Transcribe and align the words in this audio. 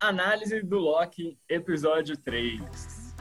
análise 0.00 0.62
do 0.62 0.78
Loki, 0.78 1.38
episódio 1.48 2.16
3. 2.16 3.14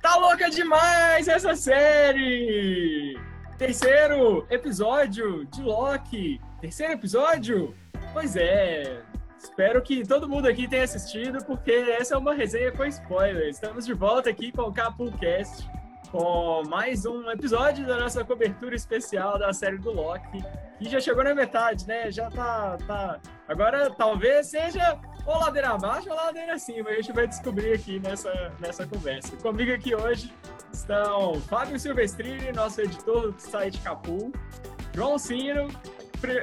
Tá 0.00 0.16
louca 0.16 0.50
demais 0.50 1.28
essa 1.28 1.54
série! 1.54 3.16
Terceiro 3.56 4.46
episódio 4.50 5.44
de 5.46 5.62
Loki. 5.62 6.40
Terceiro 6.60 6.94
episódio? 6.94 7.74
Pois 8.12 8.34
é. 8.36 9.02
Espero 9.38 9.82
que 9.82 10.06
todo 10.06 10.28
mundo 10.28 10.46
aqui 10.48 10.68
tenha 10.68 10.84
assistido, 10.84 11.44
porque 11.44 11.70
essa 11.70 12.14
é 12.14 12.18
uma 12.18 12.34
resenha 12.34 12.72
com 12.72 12.84
spoilers. 12.84 13.56
Estamos 13.56 13.86
de 13.86 13.92
volta 13.92 14.30
aqui 14.30 14.52
com 14.52 14.62
o 14.62 14.72
Capulcast, 14.72 15.68
com 16.12 16.62
mais 16.68 17.06
um 17.06 17.30
episódio 17.30 17.86
da 17.86 17.98
nossa 17.98 18.22
cobertura 18.22 18.76
especial 18.76 19.38
da 19.38 19.50
série 19.50 19.78
do 19.78 19.90
Loki, 19.90 20.44
que 20.78 20.90
já 20.90 21.00
chegou 21.00 21.24
na 21.24 21.34
metade, 21.34 21.88
né? 21.88 22.12
Já 22.12 22.30
tá. 22.30 22.76
tá... 22.86 23.18
Agora 23.48 23.90
talvez 23.90 24.48
seja 24.48 25.00
ou 25.24 25.38
ladeira 25.38 25.70
abaixo 25.70 26.10
ou 26.10 26.14
ladeira 26.14 26.52
acima. 26.52 26.90
A 26.90 26.94
gente 26.96 27.12
vai 27.12 27.26
descobrir 27.26 27.72
aqui 27.72 27.98
nessa, 27.98 28.52
nessa 28.60 28.86
conversa. 28.86 29.34
Comigo 29.38 29.72
aqui 29.72 29.94
hoje 29.94 30.30
estão 30.70 31.40
Fábio 31.48 31.80
Silvestrini, 31.80 32.52
nosso 32.52 32.82
editor 32.82 33.32
do 33.32 33.40
site 33.40 33.80
Capu, 33.80 34.30
João 34.94 35.18
Ciro, 35.18 35.68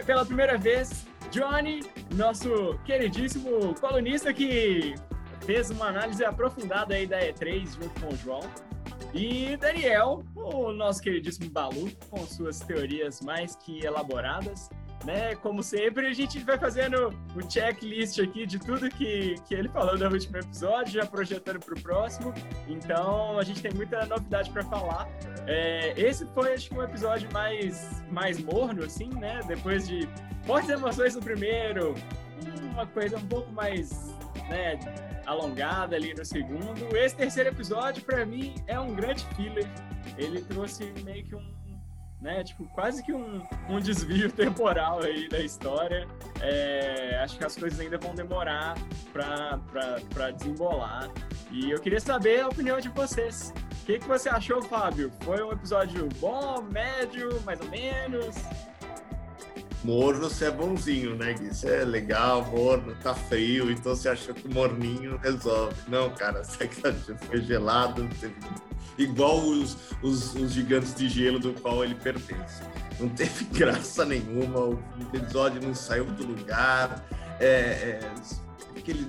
pela 0.04 0.26
primeira 0.26 0.58
vez, 0.58 1.06
Johnny, 1.30 1.82
nosso 2.16 2.80
queridíssimo 2.86 3.76
colunista 3.80 4.34
que 4.34 4.96
fez 5.46 5.70
uma 5.70 5.90
análise 5.90 6.26
aprofundada 6.26 6.96
aí 6.96 7.06
da 7.06 7.20
E3 7.20 7.76
junto 7.76 8.02
com 8.02 8.08
o 8.08 8.18
João. 8.18 8.42
E 9.14 9.58
Daniel, 9.58 10.24
o 10.36 10.72
nosso 10.72 11.02
queridíssimo 11.02 11.50
Balu, 11.50 11.92
com 12.10 12.26
suas 12.26 12.60
teorias 12.60 13.22
mais 13.22 13.56
que 13.56 13.84
elaboradas 13.86 14.70
né? 15.06 15.36
Como 15.36 15.64
sempre, 15.64 16.08
a 16.08 16.14
gente 16.14 16.40
vai 16.40 16.58
fazendo 16.58 17.14
o 17.36 17.52
checklist 17.52 18.20
aqui 18.20 18.46
de 18.46 18.60
tudo 18.60 18.90
que, 18.90 19.36
que 19.48 19.54
ele 19.54 19.70
falou 19.70 19.98
no 19.98 20.10
último 20.10 20.38
episódio, 20.38 20.94
já 20.94 21.06
projetando 21.06 21.60
para 21.60 21.74
o 21.74 21.82
próximo. 21.82 22.34
Então, 22.68 23.38
a 23.38 23.44
gente 23.44 23.62
tem 23.62 23.72
muita 23.74 24.06
novidade 24.06 24.50
para 24.52 24.64
falar. 24.64 25.08
É, 25.48 25.94
esse 25.98 26.26
foi, 26.28 26.54
acho 26.54 26.70
que, 26.70 26.76
um 26.76 26.84
episódio 26.84 27.30
mais, 27.32 28.04
mais 28.12 28.40
morno, 28.40 28.84
assim, 28.84 29.10
né? 29.10 29.40
Depois 29.48 29.88
de 29.88 30.08
fortes 30.46 30.70
emoções 30.70 31.16
no 31.16 31.22
primeiro, 31.22 31.96
uma 32.74 32.86
coisa 32.86 33.18
um 33.18 33.28
pouco 33.28 33.52
mais, 33.52 34.16
né? 34.50 34.78
Alongada 35.30 35.96
ali 35.96 36.14
no 36.14 36.26
segundo. 36.26 36.96
Esse 36.96 37.16
terceiro 37.16 37.50
episódio, 37.50 38.04
para 38.04 38.26
mim, 38.26 38.56
é 38.68 38.80
um 38.80 38.94
grande 38.94 39.26
filler. 39.36 39.68
Ele 40.18 40.42
trouxe 40.42 40.86
meio 41.04 41.24
que 41.24 41.36
um 41.36 41.60
né? 42.22 42.44
Tipo, 42.44 42.66
quase 42.74 43.02
que 43.02 43.14
um, 43.14 43.42
um 43.70 43.80
desvio 43.80 44.30
temporal 44.34 45.02
aí 45.02 45.28
da 45.30 45.40
história. 45.40 46.08
É, 46.42 47.20
acho 47.24 47.38
que 47.38 47.46
as 47.46 47.56
coisas 47.56 47.80
ainda 47.80 47.98
vão 47.98 48.14
demorar 48.14 48.76
para 49.14 50.32
desembolar. 50.32 51.10
E 51.52 51.72
eu 51.72 51.80
queria 51.80 52.00
saber 52.00 52.42
a 52.42 52.48
opinião 52.48 52.80
de 52.80 52.90
vocês. 52.90 53.54
O 53.82 53.86
que, 53.86 54.00
que 54.00 54.08
você 54.08 54.30
achou, 54.30 54.62
Fábio? 54.62 55.12
Foi 55.22 55.42
um 55.42 55.52
episódio 55.52 56.08
bom, 56.20 56.62
médio, 56.62 57.42
mais 57.44 57.60
ou 57.60 57.70
menos? 57.70 58.36
Morno 59.84 60.30
você 60.30 60.46
é 60.46 60.52
bonzinho, 60.52 61.16
né, 61.16 61.34
Gui? 61.34 61.54
Você 61.54 61.68
é 61.68 61.86
legal, 61.86 62.46
morno, 62.46 62.94
tá 63.02 63.16
frio, 63.16 63.72
então 63.72 63.96
você 63.96 64.10
achou 64.10 64.34
que 64.34 64.48
morninho 64.48 65.18
resolve. 65.18 65.76
Não, 65.88 66.10
cara, 66.10 66.44
você 66.44 66.68
foi 67.28 67.42
gelado, 67.42 68.08
teve 68.20 68.36
igual 68.98 69.40
os, 69.40 69.78
os, 70.04 70.36
os, 70.36 70.52
gigantes 70.52 70.94
de 70.94 71.08
gelo 71.08 71.40
do 71.40 71.54
qual 71.54 71.84
ele 71.84 71.96
pertence. 71.96 72.62
Não 73.00 73.08
teve 73.08 73.46
graça 73.58 74.04
nenhuma, 74.04 74.60
o 74.60 74.80
episódio 75.14 75.62
não 75.62 75.74
saiu 75.74 76.04
do 76.06 76.26
lugar, 76.26 77.06
é, 77.40 77.46
é, 77.48 78.12
aquele, 78.78 79.08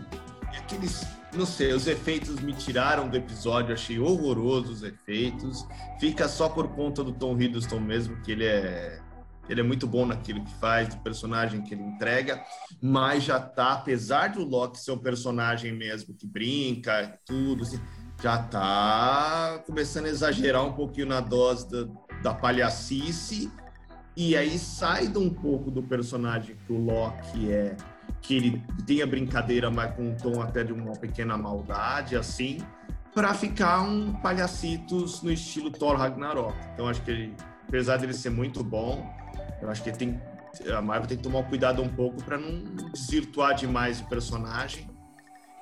aqueles, 0.56 1.04
não 1.34 1.44
sei, 1.44 1.72
os 1.72 1.88
efeitos 1.88 2.38
me 2.38 2.52
tiraram 2.52 3.08
do 3.08 3.16
episódio, 3.16 3.74
achei 3.74 3.98
horrorosos 3.98 4.70
os 4.70 4.82
efeitos, 4.84 5.66
fica 5.98 6.28
só 6.28 6.48
por 6.48 6.68
conta 6.68 7.02
do 7.02 7.12
Tom 7.12 7.36
Hiddleston 7.40 7.80
mesmo, 7.80 8.14
que 8.22 8.30
ele 8.30 8.44
é 8.44 9.00
ele 9.50 9.60
é 9.60 9.64
muito 9.64 9.84
bom 9.84 10.06
naquilo 10.06 10.44
que 10.44 10.54
faz, 10.54 10.88
do 10.94 10.98
personagem 10.98 11.60
que 11.60 11.74
ele 11.74 11.82
entrega, 11.82 12.40
mas 12.80 13.24
já 13.24 13.40
tá, 13.40 13.72
apesar 13.72 14.28
do 14.28 14.44
Loki 14.44 14.78
ser 14.78 14.92
um 14.92 14.98
personagem 14.98 15.72
mesmo 15.72 16.14
que 16.14 16.24
brinca, 16.24 17.18
tudo, 17.26 17.64
assim, 17.64 17.80
já 18.22 18.38
tá 18.38 19.60
começando 19.66 20.06
a 20.06 20.08
exagerar 20.08 20.64
um 20.64 20.72
pouquinho 20.72 21.08
na 21.08 21.20
dose 21.20 21.68
da, 21.68 21.88
da 22.22 22.34
palhacice 22.34 23.50
e 24.16 24.36
aí 24.36 24.56
sai 24.56 25.08
de 25.08 25.18
um 25.18 25.30
pouco 25.30 25.68
do 25.68 25.82
personagem 25.82 26.56
que 26.64 26.72
o 26.72 26.78
Loki 26.78 27.50
é, 27.50 27.76
que 28.22 28.36
ele 28.36 28.62
tem 28.86 29.02
a 29.02 29.06
brincadeira, 29.06 29.68
mas 29.68 29.94
com 29.96 30.10
um 30.10 30.14
tom 30.14 30.40
até 30.40 30.62
de 30.62 30.72
uma 30.72 30.92
pequena 30.92 31.36
maldade, 31.36 32.14
assim, 32.14 32.58
para 33.12 33.34
ficar 33.34 33.80
um 33.80 34.12
palhacitos 34.12 35.22
no 35.22 35.32
estilo 35.32 35.72
Thor 35.72 35.96
Ragnarok. 35.96 36.54
Então 36.72 36.86
acho 36.86 37.02
que 37.02 37.10
ele, 37.10 37.34
apesar 37.66 37.96
dele 37.96 38.12
ser 38.12 38.30
muito 38.30 38.62
bom, 38.62 39.10
eu 39.62 39.70
acho 39.70 39.82
que 39.82 39.92
tem 39.92 40.20
a 40.76 40.82
Marvel 40.82 41.06
tem 41.06 41.16
que 41.16 41.22
tomar 41.22 41.44
cuidado 41.44 41.80
um 41.80 41.88
pouco 41.88 42.22
para 42.24 42.36
não 42.36 42.60
desvirtuar 42.92 43.54
demais 43.54 44.00
o 44.00 44.04
personagem 44.06 44.90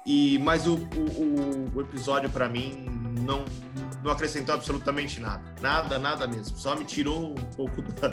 e, 0.08 0.38
mas 0.38 0.66
o, 0.66 0.76
o, 0.76 1.70
o 1.74 1.80
episódio, 1.82 2.30
para 2.30 2.48
mim, 2.48 2.86
não, 3.20 3.44
não 4.02 4.10
acrescentou 4.10 4.54
absolutamente 4.54 5.20
nada. 5.20 5.42
Nada, 5.60 5.98
nada 5.98 6.26
mesmo. 6.26 6.56
Só 6.56 6.74
me 6.74 6.86
tirou 6.86 7.32
um 7.32 7.44
pouco 7.54 7.82
da, 7.82 8.10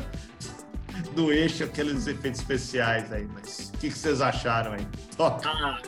do 1.15 1.31
eixo 1.31 1.63
aqueles 1.63 2.05
efeitos 2.05 2.41
especiais 2.41 3.13
aí. 3.13 3.25
Mas 3.33 3.71
o 3.73 3.77
que, 3.77 3.89
que 3.89 3.97
vocês 3.97 4.19
acharam 4.19 4.73
aí? 4.73 4.85
Top. 5.15 5.41
Ah, 5.47 5.79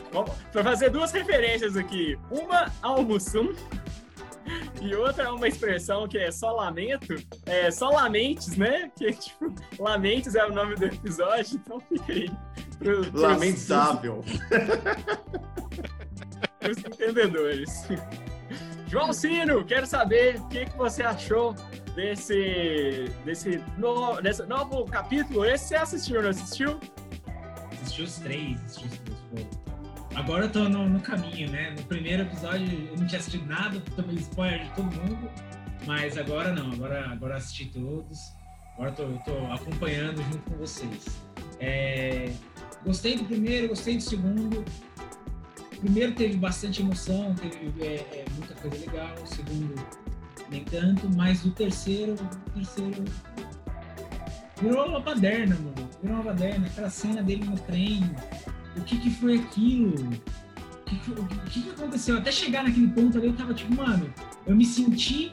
fazer 0.62 0.88
duas 0.88 1.12
referências 1.12 1.76
aqui. 1.76 2.18
Uma 2.30 2.72
ao 2.80 3.02
Mussum 3.02 3.54
e 4.80 4.94
outra 4.94 5.24
é 5.24 5.28
uma 5.28 5.48
expressão 5.48 6.06
que 6.06 6.18
é 6.18 6.30
só 6.30 6.52
lamento, 6.52 7.14
é 7.46 7.70
só 7.70 7.90
lamentes, 7.90 8.56
né? 8.56 8.90
Que 8.96 9.12
tipo, 9.12 9.52
lamentes 9.78 10.34
é 10.34 10.46
o 10.46 10.52
nome 10.52 10.74
do 10.76 10.86
episódio, 10.86 11.56
então 11.56 11.80
fica 11.80 12.12
aí. 12.12 12.30
Pro, 12.78 13.20
Lamentável. 13.20 14.24
os 16.70 16.78
entendedores. 16.78 17.88
João 18.86 19.12
Sino, 19.12 19.64
quero 19.64 19.86
saber 19.86 20.40
o 20.40 20.48
que, 20.48 20.66
que 20.66 20.76
você 20.76 21.02
achou 21.02 21.54
desse, 21.94 23.10
desse, 23.24 23.62
no, 23.76 24.20
desse 24.20 24.44
novo 24.46 24.84
capítulo. 24.86 25.44
Esse 25.44 25.68
você 25.68 25.76
assistiu, 25.76 26.22
não 26.22 26.30
assistiu? 26.30 26.78
Assisti 27.82 28.02
os 28.02 28.18
três, 28.18 28.64
assisti 28.64 28.86
os 28.86 29.20
três. 29.30 29.67
Agora 30.18 30.46
eu 30.46 30.50
tô 30.50 30.68
no, 30.68 30.88
no, 30.88 30.98
caminho, 30.98 31.48
né? 31.48 31.70
No 31.70 31.84
primeiro 31.84 32.24
episódio 32.24 32.66
eu 32.90 32.96
não 32.98 33.06
tinha 33.06 33.20
assistido 33.20 33.46
nada, 33.46 33.80
tomei 33.94 34.16
spoiler 34.16 34.64
de 34.64 34.70
todo 34.74 34.86
mundo. 34.86 35.30
Mas 35.86 36.18
agora 36.18 36.52
não, 36.52 36.72
agora, 36.72 37.08
agora 37.08 37.36
assisti 37.36 37.66
todos. 37.66 38.18
Agora 38.74 38.90
tô, 38.90 39.06
tô 39.24 39.36
acompanhando 39.52 40.20
junto 40.24 40.50
com 40.50 40.56
vocês. 40.56 41.06
É, 41.60 42.32
gostei 42.84 43.16
do 43.16 43.26
primeiro, 43.26 43.68
gostei 43.68 43.96
do 43.96 44.02
segundo 44.02 44.64
primeiro 45.78 46.12
teve 46.14 46.36
bastante 46.36 46.82
emoção, 46.82 47.32
teve 47.36 47.72
é, 47.80 47.94
é, 47.94 48.24
muita 48.36 48.54
coisa 48.54 48.76
legal, 48.76 49.14
o 49.22 49.26
segundo 49.26 49.74
nem 50.50 50.64
tanto, 50.64 51.08
mas 51.14 51.44
o 51.44 51.52
terceiro, 51.52 52.14
o 52.14 52.50
terceiro 52.50 53.04
virou 54.60 54.88
uma 54.88 54.98
baderna, 54.98 55.54
mano. 55.54 55.88
Virou 56.02 56.16
uma 56.16 56.24
baderna, 56.24 56.66
aquela 56.66 56.90
cena 56.90 57.22
dele 57.22 57.44
no 57.44 57.56
trem. 57.56 58.02
O 58.78 58.84
que 58.84 58.98
que 58.98 59.10
foi 59.10 59.36
aquilo? 59.36 59.94
O 59.94 60.84
que 60.84 60.96
que, 61.50 61.62
que, 61.62 61.70
aconteceu? 61.70 62.16
Até 62.16 62.32
chegar 62.32 62.64
naquele 62.64 62.88
ponto 62.88 63.18
ali, 63.18 63.26
eu 63.26 63.34
tava 63.34 63.52
tipo, 63.52 63.74
mano, 63.74 64.12
eu 64.46 64.56
me 64.56 64.64
senti 64.64 65.32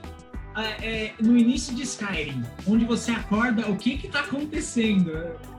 é, 0.81 1.13
no 1.22 1.38
início 1.38 1.73
de 1.73 1.84
Skyrim, 1.84 2.44
onde 2.67 2.85
você 2.85 3.11
acorda, 3.11 3.69
o 3.69 3.78
que 3.78 3.97
que 3.97 4.07
tá 4.09 4.22
acontecendo? 4.22 5.11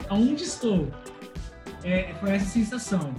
Aonde 0.09 0.43
estou? 0.43 0.91
É, 1.83 2.13
foi 2.19 2.31
essa 2.31 2.45
sensação 2.45 3.15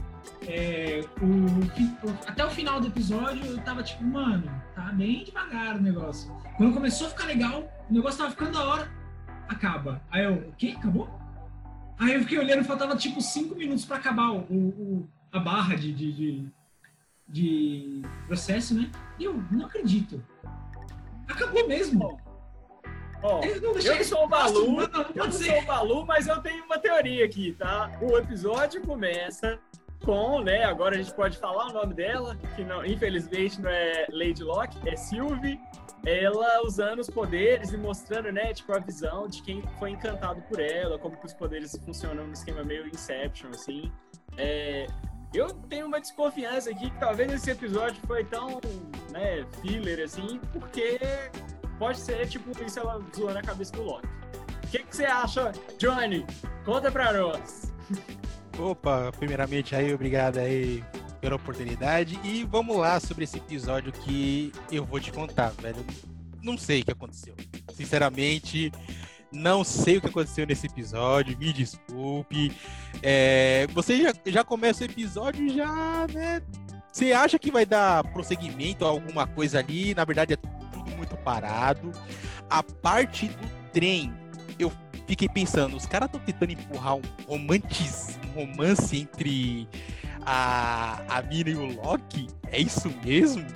é, 0.49 1.05
o, 1.21 2.27
até 2.27 2.45
o 2.45 2.49
final 2.49 2.81
do 2.81 2.87
episódio 2.87 3.45
eu 3.45 3.59
tava 3.59 3.83
tipo, 3.83 4.03
mano, 4.03 4.51
tá 4.75 4.91
bem 4.95 5.23
devagar 5.23 5.77
o 5.77 5.83
negócio. 5.83 6.33
Quando 6.57 6.73
começou 6.73 7.07
a 7.07 7.11
ficar 7.11 7.27
legal, 7.27 7.71
o 7.91 7.93
negócio 7.93 8.19
tava 8.19 8.31
ficando 8.31 8.53
da 8.53 8.65
hora, 8.67 8.91
acaba. 9.47 10.01
Aí 10.11 10.25
eu, 10.25 10.35
o 10.35 10.53
quê? 10.57 10.75
Acabou? 10.79 11.09
Aí 11.99 12.15
eu 12.15 12.21
fiquei 12.21 12.39
olhando, 12.39 12.65
faltava 12.65 12.97
tipo 12.97 13.21
cinco 13.21 13.55
minutos 13.57 13.85
para 13.85 13.97
acabar 13.97 14.31
o, 14.31 14.39
o, 14.39 15.09
a 15.33 15.41
barra 15.41 15.75
de, 15.75 15.93
de, 15.93 16.13
de, 16.13 16.53
de, 17.29 18.03
processo, 18.27 18.75
né? 18.75 18.91
E 19.19 19.25
eu 19.25 19.43
não 19.51 19.67
acredito. 19.67 20.23
Acabou 21.27 21.67
mesmo. 21.67 22.21
Ó, 23.21 23.43
eu 23.43 23.75
não 23.75 24.05
sou 24.05 24.25
o 24.25 24.29
Balu, 24.29 24.73
não, 24.73 24.87
não 24.87 25.07
eu 25.15 25.25
não 25.25 25.33
sou 25.33 25.59
o 25.59 25.67
Balu, 25.67 26.07
mas 26.07 26.29
eu 26.29 26.41
tenho 26.41 26.65
uma 26.65 26.79
teoria 26.79 27.25
aqui, 27.25 27.53
tá? 27.59 27.91
O 28.01 28.17
episódio 28.17 28.81
começa 28.83 29.59
com, 30.05 30.41
né? 30.41 30.65
Agora 30.65 30.95
a 30.95 30.99
gente 30.99 31.13
pode 31.15 31.37
falar 31.37 31.67
o 31.67 31.73
nome 31.73 31.95
dela, 31.95 32.39
que 32.55 32.63
não, 32.63 32.85
infelizmente 32.85 33.61
não 33.61 33.69
é 33.69 34.07
Lady 34.11 34.45
Locke, 34.45 34.89
é 34.89 34.95
Sylvie. 34.95 35.61
Ela 36.07 36.63
usando 36.65 37.01
os 37.01 37.11
poderes 37.11 37.73
e 37.73 37.77
mostrando, 37.77 38.33
né, 38.33 38.55
tipo, 38.55 38.73
a 38.75 38.79
visão 38.79 39.29
de 39.29 39.43
quem 39.43 39.63
foi 39.79 39.91
encantado 39.91 40.41
por 40.43 40.61
ela, 40.61 40.99
como 40.99 41.17
que 41.17 41.27
os 41.27 41.35
poderes 41.35 41.77
funcionam 41.85 42.27
no 42.27 42.33
esquema 42.33 42.63
meio 42.63 42.87
Inception, 42.87 43.51
assim. 43.51 43.93
É, 44.37 44.87
eu 45.35 45.49
tenho 45.69 45.87
uma 45.87 46.01
desconfiança 46.01 46.71
aqui 46.71 46.91
que 46.91 46.99
talvez 46.99 47.33
esse 47.33 47.51
episódio 47.51 48.01
foi 48.07 48.25
tão, 48.25 48.61
né, 49.11 49.45
filler 49.61 50.05
assim, 50.05 50.41
porque 50.53 50.99
pode 51.79 51.99
ser, 51.99 52.27
tipo, 52.29 52.51
isso 52.65 52.79
ela 52.79 53.03
zoando 53.15 53.39
a 53.39 53.43
cabeça 53.43 53.73
do 53.73 53.83
Loki. 53.83 54.09
O 54.65 54.71
que, 54.71 54.79
que 54.79 54.97
você 54.97 55.05
acha, 55.05 55.53
Johnny? 55.79 56.27
Conta 56.65 56.91
pra 56.91 57.13
nós. 57.13 57.73
Opa, 58.59 59.13
primeiramente 59.19 59.75
aí, 59.75 59.95
obrigado 59.95 60.39
aí 60.39 60.85
pela 61.21 61.37
oportunidade. 61.37 62.19
E 62.25 62.45
vamos 62.45 62.77
lá 62.77 62.99
sobre 63.01 63.25
esse 63.25 63.39
episódio 63.39 63.93
que 63.93 64.53
eu 64.71 64.85
vou 64.85 65.01
te 65.01 65.13
contar, 65.13 65.51
velho. 65.61 65.85
Não 66.43 66.57
sei 66.57 66.81
o 66.81 66.85
que 66.85 66.93
aconteceu. 66.93 67.35
Sinceramente, 67.73 68.73
não 69.31 69.63
sei 69.63 69.99
o 69.99 70.01
que 70.01 70.07
aconteceu 70.07 70.47
nesse 70.47 70.67
episódio, 70.67 71.37
me 71.39 71.53
desculpe. 71.53 72.53
É, 73.03 73.67
você 73.73 74.03
já, 74.03 74.13
já 74.27 74.45
começa 74.45 74.83
o 74.83 74.87
episódio 74.87 75.49
já, 75.55 76.07
né? 76.13 76.43
Você 76.91 77.13
acha 77.13 77.39
que 77.39 77.51
vai 77.51 77.67
dar 77.67 78.03
prosseguimento 78.13 78.85
a 78.85 78.89
alguma 78.89 79.27
coisa 79.27 79.59
ali, 79.59 79.95
na 79.95 80.05
verdade 80.05 80.33
é 80.33 80.37
tudo 80.37 80.91
muito 80.97 81.17
parado. 81.19 81.93
A 82.49 82.63
parte 82.63 83.29
do 83.29 83.49
trem, 83.73 84.13
eu 84.59 84.73
fiquei 85.07 85.29
pensando, 85.29 85.77
os 85.77 85.87
caras 85.87 86.09
estão 86.09 86.21
tentando 86.21 86.53
empurrar 86.53 86.97
um, 86.97 87.03
romantis, 87.27 88.19
um 88.25 88.41
romance 88.41 88.97
entre 88.97 89.69
a, 90.29 91.01
a 91.09 91.23
Mina 91.23 91.49
e 91.49 91.55
o 91.55 91.83
Loki? 91.83 92.29
É 92.53 92.61
isso 92.61 92.93
mesmo? 93.03 93.47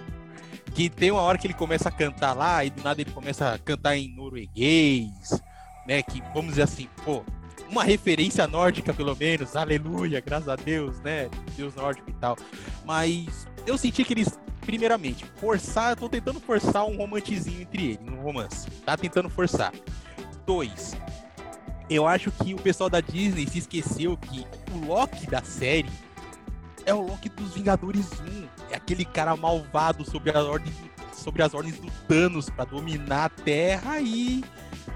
Que 0.74 0.88
tem 0.88 1.10
uma 1.10 1.20
hora 1.20 1.36
que 1.36 1.46
ele 1.46 1.52
começa 1.52 1.90
a 1.90 1.92
cantar 1.92 2.32
lá 2.32 2.64
e 2.64 2.70
do 2.70 2.82
nada 2.82 2.98
ele 3.02 3.10
começa 3.10 3.52
a 3.52 3.58
cantar 3.58 3.94
em 3.94 4.08
norueguês, 4.16 5.42
né? 5.86 6.02
Que 6.02 6.22
vamos 6.32 6.52
dizer 6.52 6.62
assim, 6.62 6.88
pô, 7.04 7.22
uma 7.69 7.84
referência 7.84 8.46
nórdica 8.46 8.94
pelo 8.94 9.14
menos, 9.14 9.54
aleluia, 9.54 10.19
graças 10.20 10.48
a 10.48 10.56
Deus, 10.56 10.98
né? 11.00 11.28
Deus 11.54 11.74
nórdico 11.74 12.08
e 12.08 12.14
tal. 12.14 12.38
Mas 12.86 13.46
eu 13.66 13.76
senti 13.76 14.02
que 14.02 14.14
eles, 14.14 14.40
primeiramente, 14.62 15.26
forçar, 15.36 15.94
tô 15.94 16.08
tentando 16.08 16.40
forçar 16.40 16.86
um 16.86 16.96
romantizinho 16.96 17.60
entre 17.60 17.84
eles, 17.92 18.08
um 18.08 18.22
romance. 18.22 18.70
Tá 18.86 18.96
tentando 18.96 19.28
forçar. 19.28 19.75
Dois, 20.46 20.96
eu 21.90 22.06
acho 22.06 22.30
que 22.30 22.54
o 22.54 22.58
pessoal 22.58 22.88
da 22.88 23.02
Disney 23.02 23.46
se 23.46 23.58
esqueceu 23.58 24.16
que 24.16 24.46
o 24.72 24.86
Loki 24.86 25.26
da 25.26 25.42
série 25.42 25.90
é 26.87 26.94
o 26.94 27.00
Loki 27.00 27.29
dos 27.29 27.55
Vingadores 27.55 28.11
1. 28.20 28.49
É 28.70 28.76
aquele 28.76 29.05
cara 29.05 29.37
malvado 29.37 30.05
sobre 30.05 30.31
as 30.31 30.44
ordens, 30.44 30.75
sobre 31.12 31.43
as 31.43 31.55
ordens 31.55 31.79
do 31.79 31.90
Thanos 32.08 32.50
para 32.50 32.64
dominar 32.64 33.26
a 33.26 33.29
Terra 33.29 34.00
e 34.00 34.44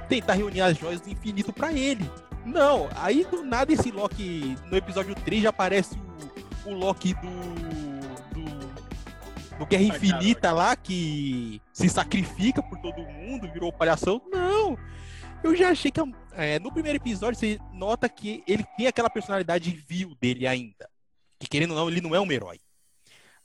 tentar 0.09 0.35
reunir 0.35 0.61
as 0.61 0.77
joias 0.77 1.01
do 1.01 1.11
infinito 1.11 1.53
para 1.53 1.73
ele. 1.73 2.11
Não, 2.45 2.89
aí 2.95 3.25
do 3.25 3.43
nada 3.43 3.73
esse 3.73 3.91
Loki, 3.91 4.57
no 4.71 4.77
episódio 4.77 5.15
3 5.15 5.43
já 5.43 5.49
aparece 5.51 5.99
o, 6.65 6.71
o 6.71 6.75
Loki 6.75 7.15
do, 7.15 8.41
do, 8.41 9.59
do 9.59 9.67
Guerra 9.67 9.83
Infinita 9.83 10.53
lá, 10.53 10.77
que 10.77 11.61
se 11.73 11.89
sacrifica 11.89 12.63
por 12.63 12.79
todo 12.79 13.03
mundo, 13.03 13.51
virou 13.53 13.73
palhação. 13.73 14.23
Não, 14.31 14.79
eu 15.43 15.57
já 15.57 15.71
achei 15.71 15.91
que 15.91 16.01
é, 16.33 16.59
no 16.61 16.73
primeiro 16.73 16.99
episódio 16.99 17.39
você 17.39 17.59
nota 17.73 18.09
que 18.09 18.45
ele 18.47 18.65
tem 18.77 18.87
aquela 18.87 19.11
personalidade 19.11 19.71
vil 19.71 20.17
dele 20.21 20.47
ainda. 20.47 20.89
Que 21.39 21.49
querendo 21.49 21.71
ou 21.73 21.77
não, 21.77 21.89
ele 21.89 22.01
não 22.01 22.15
é 22.15 22.21
um 22.21 22.31
herói. 22.31 22.61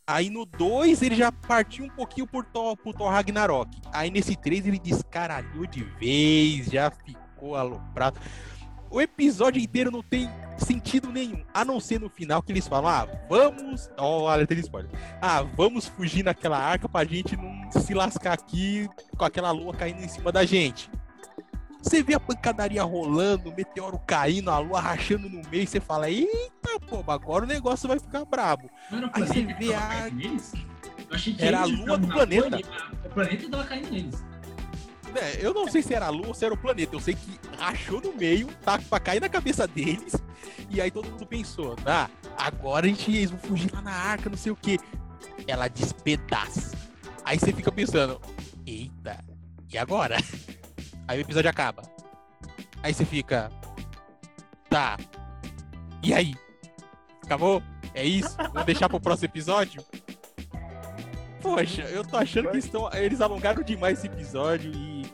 Aí 0.05 0.29
no 0.29 0.45
2 0.45 1.01
ele 1.01 1.15
já 1.15 1.31
partiu 1.31 1.85
um 1.85 1.89
pouquinho 1.89 2.27
por 2.27 2.43
Thor, 2.45 2.75
por 2.75 2.93
Thor 2.93 3.09
Ragnarok. 3.09 3.69
Aí 3.93 4.09
nesse 4.09 4.35
3 4.35 4.67
ele 4.67 4.79
descaralhou 4.79 5.65
de 5.65 5.83
vez, 5.83 6.67
já 6.67 6.91
ficou 6.91 7.55
aloprado. 7.55 8.19
O 8.89 8.99
episódio 8.99 9.61
inteiro 9.61 9.89
não 9.89 10.03
tem 10.03 10.29
sentido 10.57 11.09
nenhum, 11.13 11.45
a 11.53 11.63
não 11.63 11.79
ser 11.79 11.97
no 11.97 12.09
final 12.09 12.43
que 12.43 12.51
eles 12.51 12.67
falam: 12.67 12.91
ah, 12.91 13.07
vamos. 13.29 13.89
Ó, 13.97 14.23
oh, 14.23 14.27
alerta 14.27 14.53
de 14.53 14.61
spoiler. 14.61 14.91
Ah, 15.21 15.43
vamos 15.43 15.87
fugir 15.87 16.23
naquela 16.23 16.57
arca 16.57 16.89
pra 16.89 17.05
gente 17.05 17.37
não 17.37 17.71
se 17.71 17.93
lascar 17.93 18.33
aqui 18.33 18.89
com 19.17 19.23
aquela 19.23 19.51
lua 19.51 19.73
caindo 19.73 20.03
em 20.03 20.09
cima 20.09 20.29
da 20.29 20.43
gente. 20.43 20.91
Você 21.81 22.03
vê 22.03 22.13
a 22.13 22.19
pancadaria 22.19 22.83
rolando, 22.83 23.49
o 23.49 23.55
meteoro 23.55 23.99
caindo, 24.05 24.51
a 24.51 24.59
lua 24.59 24.79
rachando 24.79 25.27
no 25.27 25.41
meio, 25.49 25.63
e 25.63 25.67
você 25.67 25.79
fala, 25.79 26.09
eita, 26.09 26.79
pô, 26.87 27.03
agora 27.11 27.43
o 27.43 27.47
negócio 27.47 27.87
vai 27.87 27.99
ficar 27.99 28.23
brabo. 28.23 28.69
Aí 29.13 29.27
você 29.27 29.41
vê 29.41 29.73
a. 29.73 30.09
Era 31.39 31.61
a 31.61 31.65
lua 31.65 31.97
do 31.97 32.07
planeta. 32.07 32.59
o 33.05 33.09
planeta 33.09 33.49
tava 33.49 33.63
caindo 33.63 33.91
neles. 33.91 34.23
É, 35.15 35.45
eu 35.45 35.53
não 35.53 35.67
sei 35.67 35.81
se 35.81 35.93
era 35.93 36.05
a 36.05 36.09
lua 36.09 36.29
ou 36.29 36.33
se 36.33 36.45
era 36.45 36.53
o 36.53 36.57
planeta. 36.57 36.95
Eu 36.95 36.99
sei 36.99 37.15
que 37.15 37.39
rachou 37.57 37.99
no 37.99 38.13
meio, 38.13 38.47
tá 38.63 38.79
pra 38.79 38.99
cair 38.99 39.19
na 39.19 39.27
cabeça 39.27 39.67
deles. 39.67 40.15
E 40.69 40.79
aí 40.79 40.89
todo 40.89 41.09
mundo 41.09 41.25
pensou, 41.25 41.75
ah, 41.85 42.09
agora 42.37 42.85
a 42.85 42.89
gente 42.89 43.11
eles 43.11 43.29
vão 43.29 43.39
fugir 43.39 43.73
lá 43.73 43.81
na 43.81 43.91
arca, 43.91 44.29
não 44.29 44.37
sei 44.37 44.51
o 44.51 44.55
que. 44.55 44.79
Ela 45.45 45.67
despedaça. 45.67 46.77
Aí 47.25 47.37
você 47.37 47.51
fica 47.51 47.71
pensando, 47.71 48.21
eita, 48.65 49.19
e 49.69 49.77
agora? 49.77 50.17
Aí 51.11 51.19
o 51.19 51.21
episódio 51.23 51.49
acaba. 51.49 51.83
Aí 52.81 52.93
você 52.93 53.03
fica. 53.03 53.51
Tá. 54.69 54.97
E 56.01 56.13
aí? 56.13 56.33
Acabou? 57.21 57.61
É 57.93 58.05
isso? 58.05 58.37
Vou 58.53 58.63
deixar 58.63 58.87
pro 58.87 58.97
próximo 58.97 59.25
episódio? 59.25 59.83
Poxa, 61.41 61.81
eu 61.81 62.05
tô 62.05 62.15
achando 62.15 62.49
que 62.51 62.59
estão, 62.59 62.89
eles 62.93 63.19
alongaram 63.19 63.61
demais 63.61 63.97
esse 63.97 64.07
episódio 64.07 64.71
e, 64.73 65.05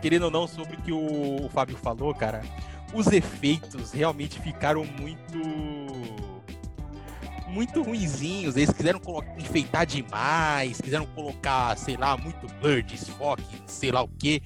querendo 0.00 0.22
ou 0.22 0.30
não, 0.30 0.46
sobre 0.46 0.76
o 0.76 0.80
que 0.80 0.92
o, 0.92 1.50
Fábio 1.50 1.76
falou, 1.76 2.14
cara, 2.14 2.40
os 2.94 3.08
efeitos 3.08 3.92
realmente 3.92 4.40
ficaram 4.40 4.86
muito. 4.86 5.38
Muito 7.48 7.82
ruinzinhos. 7.82 8.56
Eles 8.56 8.70
quiseram 8.70 9.02
enfeitar 9.36 9.84
demais, 9.84 10.80
quiseram 10.80 11.04
colocar, 11.04 11.76
sei 11.76 11.98
lá, 11.98 12.16
muito 12.16 12.46
blur, 12.54 12.82
desfoque, 12.82 13.44
sei 13.66 13.92
lá 13.92 14.02
o 14.02 14.08
que. 14.08 14.42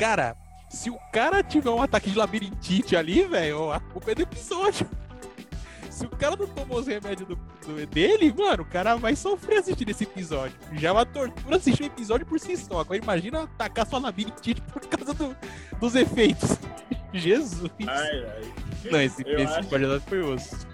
Cara, 0.00 0.34
se 0.70 0.88
o 0.88 0.98
cara 1.12 1.42
tiver 1.42 1.68
um 1.68 1.82
ataque 1.82 2.10
de 2.10 2.16
labirintite 2.16 2.96
ali, 2.96 3.22
velho, 3.26 3.70
a 3.70 3.78
culpa 3.78 4.12
é 4.12 4.14
do 4.14 4.22
episódio. 4.22 4.88
Se 5.90 6.06
o 6.06 6.08
cara 6.08 6.34
não 6.34 6.46
tomou 6.46 6.78
os 6.78 6.86
remédios 6.86 7.28
do, 7.28 7.36
do, 7.36 7.86
dele, 7.86 8.32
mano, 8.32 8.62
o 8.62 8.64
cara 8.64 8.96
vai 8.96 9.14
sofrer 9.14 9.58
assistindo 9.58 9.90
esse 9.90 10.04
episódio. 10.04 10.56
Já 10.72 10.88
é 10.88 10.92
uma 10.92 11.04
tortura 11.04 11.56
assistir 11.56 11.82
o 11.82 11.86
episódio 11.86 12.24
por 12.24 12.40
si 12.40 12.56
só. 12.56 12.80
Agora 12.80 12.96
imagina 12.96 13.42
atacar 13.42 13.86
sua 13.86 13.98
labirintite 13.98 14.62
por 14.62 14.80
causa 14.86 15.12
do, 15.12 15.36
dos 15.78 15.94
efeitos. 15.94 16.56
Jesus. 17.12 17.70
Ai, 17.86 18.24
ai. 18.24 18.54
Não, 18.90 19.00
esse, 19.02 19.20
esse 19.20 19.52
acho... 19.58 20.00
foi 20.08 20.22
osso. 20.22 20.66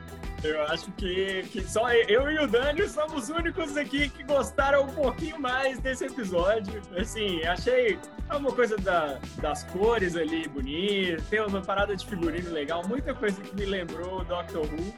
Eu 0.43 0.63
acho 0.65 0.93
que, 0.93 1.43
que 1.45 1.63
só 1.63 1.91
eu 1.93 2.31
e 2.31 2.39
o 2.39 2.47
Dani 2.47 2.87
somos 2.89 3.25
os 3.25 3.29
únicos 3.31 3.77
aqui 3.77 4.09
que 4.09 4.23
gostaram 4.23 4.85
um 4.85 4.95
pouquinho 4.95 5.41
mais 5.41 5.79
desse 5.79 6.05
episódio. 6.05 6.81
Assim, 6.97 7.43
achei 7.45 7.99
uma 8.31 8.53
coisa 8.53 8.77
da, 8.77 9.19
das 9.41 9.65
cores 9.65 10.15
ali 10.15 10.47
bonita, 10.49 11.23
tem 11.31 11.41
uma 11.41 11.63
parada 11.63 11.97
de 11.97 12.07
figurino 12.07 12.51
legal, 12.51 12.87
muita 12.87 13.15
coisa 13.15 13.41
que 13.41 13.55
me 13.57 13.65
lembrou 13.65 14.25
Doctor 14.25 14.63
Who. 14.63 14.95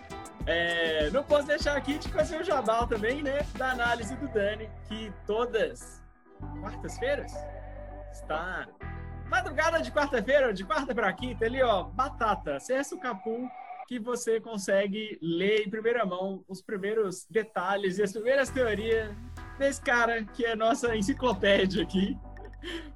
É, 0.46 1.10
não 1.10 1.22
posso 1.22 1.46
deixar 1.46 1.76
aqui 1.76 1.98
de 1.98 2.08
fazer 2.08 2.40
o 2.40 2.44
jabal 2.44 2.86
também, 2.86 3.22
né? 3.22 3.46
Da 3.56 3.72
análise 3.72 4.16
do 4.16 4.28
Dani, 4.28 4.68
que 4.88 5.12
todas 5.26 6.02
quartas-feiras 6.60 7.32
está 8.12 8.66
madrugada 9.28 9.80
de 9.80 9.92
quarta-feira, 9.92 10.52
de 10.52 10.64
quarta 10.64 10.94
para 10.94 11.12
quinta, 11.12 11.44
ali 11.44 11.62
ó, 11.62 11.84
batata, 11.84 12.56
acessa 12.56 12.94
o 12.94 12.98
capum 12.98 13.48
que 13.88 13.98
você 13.98 14.38
consegue 14.38 15.18
ler 15.22 15.66
em 15.66 15.70
primeira 15.70 16.04
mão 16.04 16.44
os 16.46 16.60
primeiros 16.60 17.26
detalhes 17.30 17.96
e 17.96 18.02
as 18.02 18.12
primeiras 18.12 18.50
teorias 18.50 19.10
desse 19.58 19.80
cara 19.80 20.22
que 20.24 20.44
é 20.44 20.54
nossa 20.54 20.94
enciclopédia 20.94 21.82
aqui. 21.82 22.14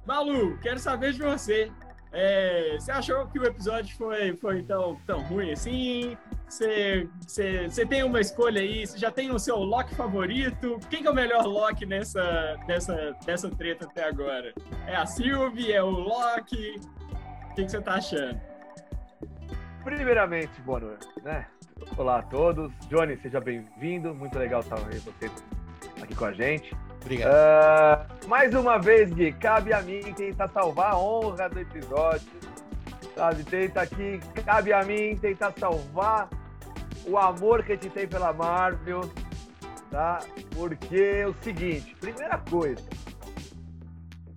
Malu, 0.05 0.55
quero 0.59 0.77
saber 0.77 1.13
de 1.13 1.23
você. 1.23 1.71
É, 2.11 2.77
você 2.77 2.91
achou 2.91 3.25
que 3.25 3.39
o 3.39 3.43
episódio 3.43 3.97
foi, 3.97 4.35
foi 4.35 4.61
tão, 4.61 4.95
tão 5.07 5.21
ruim 5.23 5.51
assim? 5.51 6.15
Você, 6.47 7.09
você, 7.19 7.67
você 7.67 7.85
tem 7.87 8.03
uma 8.03 8.21
escolha 8.21 8.61
aí? 8.61 8.85
Você 8.85 8.99
já 8.99 9.09
tem 9.09 9.31
o 9.31 9.39
seu 9.39 9.57
Loki 9.57 9.95
favorito? 9.95 10.79
Quem 10.91 11.01
que 11.01 11.07
é 11.07 11.11
o 11.11 11.15
melhor 11.15 11.43
Loki 11.47 11.87
nessa, 11.87 12.55
nessa, 12.67 13.17
nessa 13.25 13.49
treta 13.49 13.85
até 13.85 14.07
agora? 14.07 14.53
É 14.85 14.95
a 14.95 15.07
Sylvie? 15.07 15.73
É 15.73 15.81
o 15.81 15.89
Loki? 15.89 16.79
O 17.49 17.55
que, 17.55 17.65
que 17.65 17.71
você 17.71 17.81
tá 17.81 17.95
achando? 17.95 18.52
Primeiramente, 19.83 20.61
boa 20.61 20.79
noite, 20.79 21.07
né? 21.23 21.45
Olá 21.97 22.19
a 22.19 22.21
todos. 22.23 22.71
Johnny, 22.87 23.17
seja 23.17 23.41
bem-vindo. 23.41 24.15
Muito 24.15 24.39
legal 24.39 24.61
estar 24.61 24.77
aí 24.77 24.97
você 24.99 25.29
aqui 26.01 26.15
com 26.15 26.23
a 26.23 26.31
gente. 26.31 26.73
Obrigado. 27.01 27.33
Uh, 27.33 28.27
mais 28.29 28.55
uma 28.55 28.77
vez, 28.77 29.11
Gui, 29.11 29.33
cabe 29.33 29.73
a 29.73 29.81
mim 29.81 30.01
tentar 30.13 30.47
salvar 30.49 30.93
a 30.93 30.97
honra 30.97 31.49
do 31.49 31.59
episódio. 31.59 32.31
Sabe, 33.13 33.43
tenta 33.43 33.81
aqui, 33.81 34.21
cabe 34.45 34.71
a 34.71 34.83
mim 34.83 35.17
tentar 35.17 35.51
salvar 35.59 36.29
o 37.05 37.17
amor 37.17 37.63
que 37.63 37.73
a 37.73 37.75
gente 37.75 37.89
tem 37.89 38.07
pela 38.07 38.31
Marvel, 38.31 39.01
tá? 39.91 40.19
Porque 40.55 40.95
é 40.95 41.27
o 41.27 41.33
seguinte, 41.41 41.93
primeira 41.99 42.37
coisa, 42.37 42.81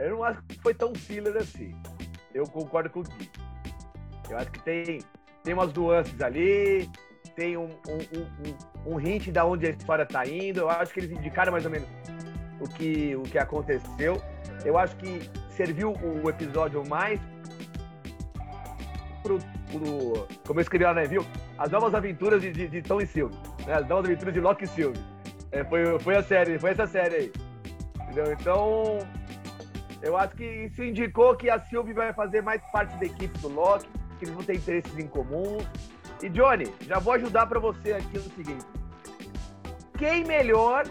eu 0.01 0.11
não 0.11 0.25
acho 0.25 0.43
que 0.43 0.61
foi 0.61 0.75
tão 0.75 0.93
filler 0.93 1.37
assim. 1.37 1.73
Eu 2.35 2.45
concordo 2.49 2.91
com 2.91 3.01
o 3.01 3.03
Gui. 3.05 3.31
Eu 4.29 4.39
acho 4.39 4.51
que 4.51 4.61
tem 4.65 4.99
tem 5.47 5.55
umas 5.55 5.73
nuances 5.73 6.21
ali, 6.21 6.91
tem 7.37 7.57
um, 7.57 7.69
um, 7.89 8.91
um, 8.91 8.95
um 8.95 9.01
hint 9.01 9.29
da 9.29 9.47
onde 9.47 9.65
a 9.65 9.71
história 9.71 10.05
tá 10.05 10.27
indo. 10.27 10.59
Eu 10.59 10.69
acho 10.69 10.93
que 10.93 10.99
eles 10.99 11.13
indicaram 11.13 11.53
mais 11.53 11.65
ou 11.65 11.71
menos 11.71 11.89
o 12.61 12.69
que, 12.69 13.15
o 13.15 13.23
que 13.23 13.39
aconteceu. 13.39 14.21
Eu 14.65 14.77
acho 14.77 14.97
que 14.97 15.31
serviu 15.51 15.93
o 15.93 16.29
episódio 16.29 16.85
mais 16.89 17.21
pro, 19.23 19.39
pro 19.71 20.27
como 20.45 20.59
eu 20.59 20.63
escrevi 20.63 20.85
lá 20.85 20.93
na 20.93 21.03
review, 21.03 21.25
as 21.57 21.71
novas 21.71 21.95
aventuras 21.95 22.43
de, 22.43 22.51
de, 22.51 22.67
de 22.67 22.83
Tom 22.83 23.01
e 23.01 23.07
Sylvie, 23.07 23.37
né? 23.65 23.75
As 23.75 23.87
novas 23.87 24.07
aventuras 24.07 24.35
de 24.35 24.41
Loki 24.41 24.65
e 24.65 24.67
Sylvie. 24.67 25.01
É, 25.53 25.63
foi, 25.63 25.97
foi 26.01 26.17
a 26.17 26.25
série, 26.25 26.59
foi 26.59 26.71
essa 26.71 26.89
série 26.89 27.15
aí. 27.15 27.33
Entendeu? 28.03 28.33
Então, 28.33 28.99
eu 30.03 30.17
acho 30.17 30.35
que 30.35 30.45
isso 30.45 30.83
indicou 30.83 31.37
que 31.37 31.49
a 31.49 31.61
Sylvie 31.61 31.93
vai 31.93 32.13
fazer 32.13 32.43
mais 32.43 32.61
parte 32.73 32.97
da 32.99 33.07
equipe 33.07 33.39
do 33.39 33.49
Loki, 33.49 33.87
eles 34.25 34.35
vão 34.35 34.45
ter 34.45 34.57
interesses 34.57 34.99
em 34.99 35.07
comum. 35.07 35.59
E 36.23 36.29
Johnny, 36.29 36.73
já 36.83 36.99
vou 36.99 37.15
ajudar 37.15 37.47
para 37.47 37.61
você 37.61 37.93
aqui 37.93 38.19
no 38.19 38.31
seguinte. 38.35 38.65
Quem 39.99 40.25
melhor, 40.25 40.87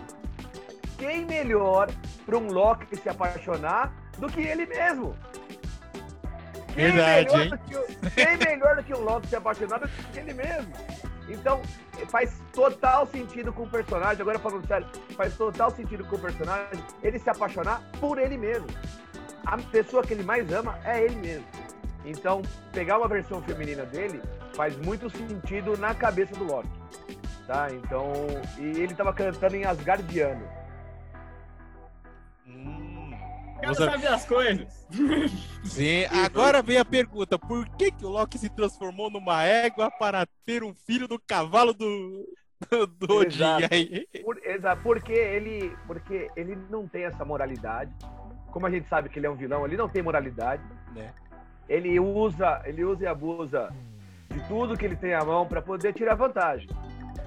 quem 0.97 1.25
melhor 1.25 1.89
para 2.25 2.37
um 2.37 2.47
Loki 2.47 2.95
se 2.95 3.09
apaixonar 3.09 3.93
do 4.17 4.27
que 4.27 4.41
ele 4.41 4.65
mesmo? 4.65 5.15
Quem 6.73 6.91
Verdade, 6.91 7.25
melhor 7.25 7.41
hein? 7.41 7.49
do 7.49 7.57
que 7.57 8.11
quem 8.11 8.37
melhor 8.37 8.75
do 8.75 8.83
que 8.83 8.93
um 8.93 9.01
Loki 9.01 9.27
se 9.27 9.35
apaixonar 9.35 9.79
do 9.79 9.87
que 9.87 10.19
ele 10.19 10.33
mesmo? 10.33 10.73
Então, 11.27 11.61
faz 12.09 12.39
total 12.53 13.07
sentido 13.07 13.51
com 13.51 13.63
o 13.63 13.69
personagem, 13.69 14.21
agora 14.21 14.37
falando 14.37 14.67
sério, 14.67 14.87
faz 15.15 15.35
total 15.35 15.71
sentido 15.71 16.05
com 16.05 16.15
o 16.15 16.19
personagem 16.19 16.83
ele 17.01 17.17
se 17.17 17.29
apaixonar 17.29 17.81
por 17.99 18.19
ele 18.19 18.37
mesmo. 18.37 18.67
A 19.45 19.57
pessoa 19.57 20.03
que 20.03 20.13
ele 20.13 20.23
mais 20.23 20.51
ama 20.51 20.77
é 20.83 21.03
ele 21.03 21.15
mesmo. 21.15 21.45
Então, 22.05 22.41
pegar 22.71 22.97
uma 22.99 23.07
versão 23.07 23.41
feminina 23.41 23.83
dele 23.85 24.21
faz 24.53 24.77
muito 24.77 25.09
sentido 25.09 25.75
na 25.77 25.93
cabeça 25.95 26.35
do 26.35 26.43
Loki. 26.45 26.69
Tá? 27.47 27.67
Então, 27.71 28.13
e 28.57 28.79
ele 28.81 28.93
tava 28.93 29.11
cantando 29.13 29.55
em 29.55 29.65
Asgardiano. 29.65 30.47
Hum, 32.47 33.11
O 33.57 33.61
cara 33.61 33.73
vamos 33.73 33.81
a- 33.81 33.91
sabe 33.91 34.03
das 34.03 34.25
coisas. 34.25 34.87
Sim, 35.65 36.05
agora 36.23 36.61
vem 36.61 36.77
a 36.77 36.85
pergunta: 36.85 37.37
por 37.39 37.67
que, 37.69 37.91
que 37.91 38.05
o 38.05 38.09
Loki 38.09 38.37
se 38.37 38.49
transformou 38.49 39.09
numa 39.09 39.43
égua 39.43 39.89
para 39.91 40.27
ter 40.45 40.63
um 40.63 40.73
filho 40.73 41.07
do 41.07 41.19
cavalo 41.19 41.73
do, 41.73 42.27
do? 42.99 43.23
Exato. 43.23 43.67
Aí, 43.71 44.07
Por, 44.23 44.39
exa- 44.43 44.75
porque 44.75 45.11
ele, 45.13 45.75
porque 45.87 46.29
ele 46.35 46.55
não 46.69 46.87
tem 46.87 47.05
essa 47.05 47.25
moralidade. 47.25 47.91
Como 48.51 48.65
a 48.67 48.71
gente 48.71 48.87
sabe 48.87 49.09
que 49.09 49.19
ele 49.19 49.27
é 49.27 49.29
um 49.29 49.35
vilão, 49.35 49.65
ele 49.65 49.75
não 49.75 49.89
tem 49.89 50.01
moralidade. 50.01 50.63
né? 50.95 51.13
Ele 51.67 51.99
usa, 51.99 52.61
ele 52.65 52.83
usa 52.83 53.03
e 53.03 53.07
abusa 53.07 53.73
de 54.29 54.47
tudo 54.47 54.77
que 54.77 54.85
ele 54.85 54.95
tem 54.95 55.13
à 55.13 55.23
mão 55.23 55.47
para 55.47 55.61
poder 55.61 55.93
tirar 55.93 56.15
vantagem. 56.15 56.69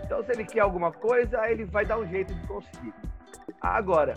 Então, 0.05 0.23
se 0.23 0.33
ele 0.33 0.45
quer 0.45 0.61
alguma 0.61 0.93
coisa, 0.93 1.49
ele 1.51 1.65
vai 1.65 1.85
dar 1.85 1.99
um 1.99 2.07
jeito 2.07 2.35
de 2.35 2.47
conseguir. 2.47 2.95
Agora, 3.61 4.15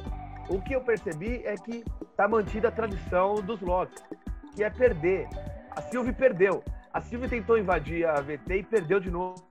o 0.49 0.61
que 0.61 0.73
eu 0.73 0.81
percebi 0.81 1.41
é 1.45 1.55
que 1.55 1.83
tá 2.15 2.27
mantida 2.27 2.67
a 2.67 2.71
tradição 2.71 3.35
dos 3.35 3.59
Locks, 3.61 4.03
que 4.55 4.63
é 4.63 4.69
perder. 4.69 5.27
A 5.71 5.81
Sylvie 5.81 6.13
perdeu. 6.13 6.63
A 6.93 7.01
Sylvie 7.01 7.29
tentou 7.29 7.57
invadir 7.57 8.05
a 8.05 8.21
VT 8.21 8.57
e 8.57 8.63
perdeu 8.63 8.99
de 8.99 9.09
novo. 9.09 9.41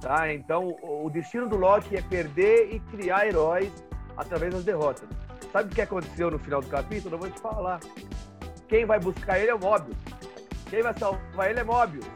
Tá? 0.00 0.32
Então, 0.32 0.76
o 0.82 0.96
o 1.06 1.10
destino 1.10 1.48
do 1.48 1.56
Loki 1.56 1.96
é 1.96 2.02
perder 2.02 2.74
e 2.74 2.80
criar 2.80 3.28
heróis 3.28 3.72
através 4.16 4.52
das 4.52 4.64
derrotas. 4.64 5.08
Sabe 5.52 5.70
o 5.70 5.74
que 5.74 5.80
aconteceu 5.80 6.32
no 6.32 6.38
final 6.38 6.60
do 6.60 6.66
capítulo? 6.66 7.14
Eu 7.14 7.18
vou 7.20 7.30
te 7.30 7.38
falar. 7.38 7.78
Quem 8.68 8.84
vai 8.84 8.98
buscar 8.98 9.38
ele 9.38 9.50
é 9.50 9.54
o 9.54 9.58
Mobius. 9.58 9.96
Quem 10.68 10.82
vai 10.82 10.96
salvar 10.98 11.50
ele 11.50 11.60
é 11.60 11.64
Mobius. 11.64 12.06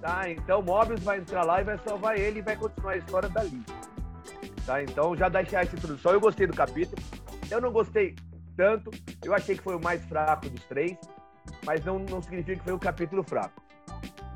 Tá? 0.00 0.30
Então, 0.30 0.62
Mobius 0.62 1.02
vai 1.02 1.18
entrar 1.18 1.44
lá 1.44 1.60
e 1.60 1.64
vai 1.64 1.78
salvar 1.78 2.18
ele 2.18 2.40
e 2.40 2.42
vai 2.42 2.56
continuar 2.56 2.92
a 2.92 2.96
história 2.96 3.28
dali. 3.28 3.62
Tá? 4.66 4.82
Então, 4.82 5.16
já 5.16 5.28
deixar 5.28 5.62
essa 5.62 5.76
introdução. 5.76 6.12
Eu 6.12 6.20
gostei 6.20 6.46
do 6.46 6.54
capítulo. 6.54 7.00
Eu 7.50 7.60
não 7.60 7.70
gostei 7.70 8.14
tanto. 8.56 8.90
Eu 9.24 9.34
achei 9.34 9.56
que 9.56 9.62
foi 9.62 9.76
o 9.76 9.82
mais 9.82 10.04
fraco 10.06 10.48
dos 10.48 10.64
três. 10.64 10.96
Mas 11.64 11.84
não, 11.84 11.98
não 11.98 12.22
significa 12.22 12.58
que 12.58 12.64
foi 12.64 12.72
um 12.72 12.78
capítulo 12.78 13.22
fraco. 13.22 13.62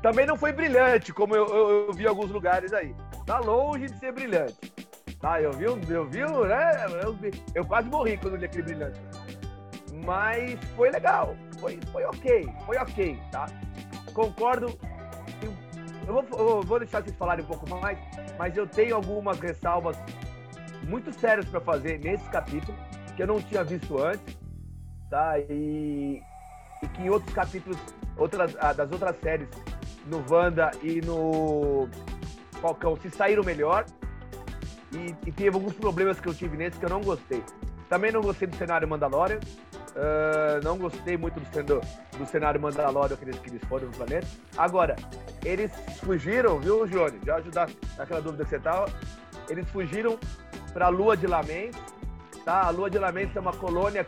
Também 0.01 0.25
não 0.25 0.37
foi 0.37 0.53
brilhante, 0.53 1.11
como 1.11 1.35
eu, 1.35 1.47
eu, 1.47 1.87
eu 1.87 1.93
vi 1.93 2.03
em 2.03 2.07
alguns 2.07 2.29
lugares 2.29 2.71
aí. 2.71 2.95
Tá 3.25 3.39
longe 3.39 3.87
de 3.87 3.99
ser 3.99 4.13
brilhante. 4.13 4.55
Tá, 5.19 5.41
eu 5.41 5.51
vi, 5.51 5.65
eu 5.65 5.75
vi, 6.05 6.19
né? 6.19 6.85
Eu, 7.03 7.17
eu 7.55 7.65
quase 7.65 7.89
morri 7.89 8.17
quando 8.17 8.35
li 8.35 8.45
aquele 8.45 8.63
brilhante. 8.63 8.99
Mas 10.07 10.57
foi 10.77 10.89
legal. 10.89 11.35
Foi, 11.59 11.77
foi 11.91 12.05
ok. 12.05 12.49
Foi 12.65 12.77
ok, 12.77 13.19
tá? 13.29 13.45
Concordo. 14.13 14.79
Eu 16.07 16.13
vou, 16.13 16.25
eu 16.39 16.61
vou 16.61 16.79
deixar 16.79 17.03
vocês 17.03 17.15
falarem 17.17 17.43
um 17.43 17.47
pouco 17.47 17.69
mais, 17.69 17.99
mas 18.39 18.55
eu 18.55 18.65
tenho 18.65 18.95
algumas 18.95 19.37
ressalvas 19.41 19.97
muito 20.83 21.11
sérias 21.11 21.45
para 21.49 21.59
fazer 21.59 21.99
nesse 21.99 22.23
capítulo, 22.29 22.77
que 23.13 23.23
eu 23.23 23.27
não 23.27 23.41
tinha 23.41 23.61
visto 23.65 24.01
antes, 24.01 24.37
tá? 25.09 25.37
E, 25.37 26.23
e 26.81 26.87
que 26.93 27.01
em 27.01 27.09
outros 27.09 27.33
capítulos, 27.33 27.77
outras, 28.15 28.55
ah, 28.61 28.71
das 28.71 28.89
outras 28.89 29.19
séries, 29.19 29.49
no 30.05 30.23
Wanda 30.31 30.71
e 30.81 31.01
no 31.01 31.89
Falcão, 32.61 32.95
se 32.95 33.09
saíram 33.09 33.43
melhor. 33.43 33.85
E, 34.93 35.13
e 35.27 35.31
teve 35.33 35.57
alguns 35.57 35.73
problemas 35.73 36.17
que 36.21 36.29
eu 36.29 36.33
tive 36.33 36.55
nesse 36.55 36.79
que 36.79 36.85
eu 36.85 36.89
não 36.89 37.01
gostei. 37.01 37.43
Também 37.89 38.13
não 38.13 38.21
gostei 38.21 38.47
do 38.47 38.55
cenário 38.55 38.87
Mandalorian. 38.87 39.41
Ah, 39.97 40.59
não 40.63 40.77
gostei 40.77 41.17
muito 41.17 41.39
do, 41.39 41.81
do 42.17 42.25
cenário 42.27 42.61
Mandalorian 42.61 43.15
que 43.15 43.25
eles, 43.25 43.39
que 43.39 43.49
eles 43.49 43.63
foram 43.67 43.87
no 43.87 43.93
planeta. 43.93 44.27
Agora, 44.55 44.95
eles 45.43 45.71
fugiram, 46.03 46.59
viu, 46.59 46.85
Johnny? 46.87 47.19
Já 47.25 47.37
ajudar 47.37 47.69
naquela 47.97 48.21
dúvida 48.21 48.43
que 48.43 48.51
você 48.51 48.59
tava. 48.59 48.85
Eles 49.49 49.67
fugiram 49.69 50.19
para 50.73 50.85
a 50.85 50.89
Lua 50.89 51.17
de 51.17 51.25
Lamentes, 51.25 51.81
tá? 52.45 52.67
A 52.67 52.69
Lua 52.69 52.89
de 52.89 52.99
Lamentes 52.99 53.35
é 53.35 53.39
uma 53.39 53.53
colônia 53.53 54.05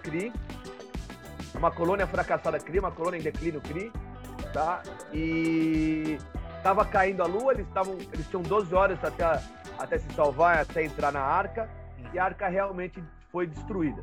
é 1.54 1.58
uma 1.58 1.72
colônia 1.72 2.06
fracassada 2.06 2.60
Kree, 2.60 2.80
uma 2.80 2.92
colônia 2.92 3.18
em 3.18 3.24
declínio 3.24 3.62
Kree, 3.62 3.92
tá? 4.54 4.84
E 5.12 6.20
tava 6.62 6.86
caindo 6.86 7.24
a 7.24 7.26
Lua, 7.26 7.54
eles 7.54 7.68
estavam, 7.68 7.98
eles 8.14 8.28
tinham 8.28 8.44
12 8.44 8.76
horas 8.76 9.04
até, 9.04 9.42
até 9.80 9.98
se 9.98 10.14
salvar, 10.14 10.60
até 10.60 10.84
entrar 10.84 11.12
na 11.12 11.22
Arca, 11.22 11.70
e 12.14 12.20
a 12.20 12.26
Arca 12.26 12.48
realmente 12.48 13.02
foi 13.32 13.48
destruída, 13.48 14.02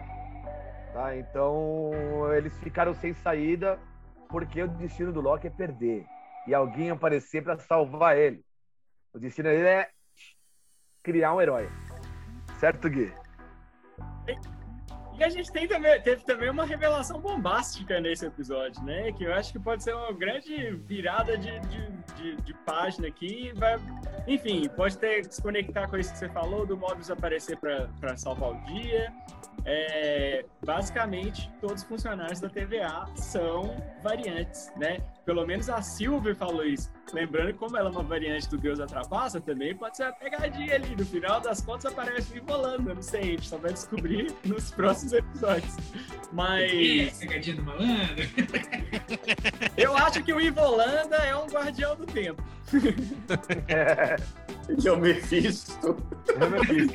tá? 0.96 1.14
Então 1.14 1.90
eles 2.34 2.56
ficaram 2.58 2.94
sem 2.94 3.12
saída 3.12 3.78
porque 4.28 4.62
o 4.62 4.68
destino 4.68 5.12
do 5.12 5.20
Loki 5.20 5.46
é 5.46 5.50
perder 5.50 6.06
e 6.46 6.54
alguém 6.54 6.90
aparecer 6.90 7.44
para 7.44 7.58
salvar 7.58 8.16
ele. 8.16 8.42
O 9.12 9.18
destino 9.18 9.48
dele 9.48 9.68
é 9.68 9.90
criar 11.02 11.34
um 11.34 11.40
herói. 11.40 11.68
Certo, 12.58 12.88
Gui? 12.88 13.12
E 15.18 15.24
a 15.24 15.30
gente 15.30 15.50
tem 15.50 15.66
também, 15.66 15.98
teve 16.02 16.22
também 16.24 16.50
uma 16.50 16.66
revelação 16.66 17.18
bombástica 17.18 17.98
nesse 18.00 18.26
episódio, 18.26 18.82
né? 18.84 19.10
Que 19.12 19.24
eu 19.24 19.32
acho 19.32 19.50
que 19.50 19.58
pode 19.58 19.82
ser 19.82 19.94
uma 19.94 20.12
grande 20.12 20.72
virada 20.86 21.38
de, 21.38 21.58
de, 21.60 21.88
de, 22.16 22.36
de 22.42 22.54
página 22.66 23.08
aqui. 23.08 23.50
Vai, 23.56 23.78
enfim, 24.26 24.68
pode 24.68 24.98
ter 24.98 25.24
se 25.24 25.40
conectar 25.40 25.88
com 25.88 25.96
isso 25.96 26.12
que 26.12 26.18
você 26.18 26.28
falou, 26.28 26.66
do 26.66 26.76
Mobius 26.76 27.10
aparecer 27.10 27.56
para 27.58 28.16
salvar 28.18 28.50
o 28.50 28.64
dia. 28.66 29.10
É, 29.64 30.44
basicamente, 30.64 31.50
todos 31.60 31.82
os 31.82 31.88
funcionários 31.88 32.38
da 32.38 32.50
TVA 32.50 33.06
são 33.16 33.74
variantes, 34.02 34.70
né? 34.76 34.98
Pelo 35.24 35.46
menos 35.46 35.70
a 35.70 35.80
Silver 35.80 36.36
falou 36.36 36.64
isso. 36.64 36.92
Lembrando 37.12 37.52
que 37.52 37.58
como 37.58 37.76
ela 37.76 37.88
é 37.88 37.92
uma 37.92 38.02
variante 38.02 38.48
do 38.48 38.58
Deus 38.58 38.78
da 38.78 38.86
Trapaça, 38.86 39.40
também 39.40 39.74
pode 39.74 39.96
ser 39.96 40.04
uma 40.04 40.12
pegadinha 40.12 40.74
ali. 40.74 40.96
No 40.96 41.06
final 41.06 41.40
das 41.40 41.60
contas 41.60 41.92
aparece 41.92 42.32
o 42.32 42.36
Ivolanda, 42.36 42.94
não 42.94 43.02
sei, 43.02 43.20
a 43.20 43.24
gente 43.24 43.48
só 43.48 43.56
vai 43.58 43.72
descobrir 43.72 44.34
nos 44.44 44.70
próximos 44.72 45.12
episódios. 45.12 45.76
Ih, 45.76 46.28
Mas 46.32 47.18
Pegadinha 47.18 47.56
do 47.56 47.62
malandro. 47.62 48.24
eu 49.76 49.96
acho 49.96 50.22
que 50.24 50.32
o 50.32 50.40
Ivolanda 50.40 51.16
é 51.16 51.36
um 51.36 51.46
guardião 51.46 51.94
do 51.96 52.06
tempo. 52.06 52.42
É, 53.68 54.16
Que 54.80 54.88
é 54.88 54.92
o 54.92 54.96
Mephisto. 54.98 55.96
eu 56.28 56.50
não 56.50 56.64
fiz. 56.64 56.90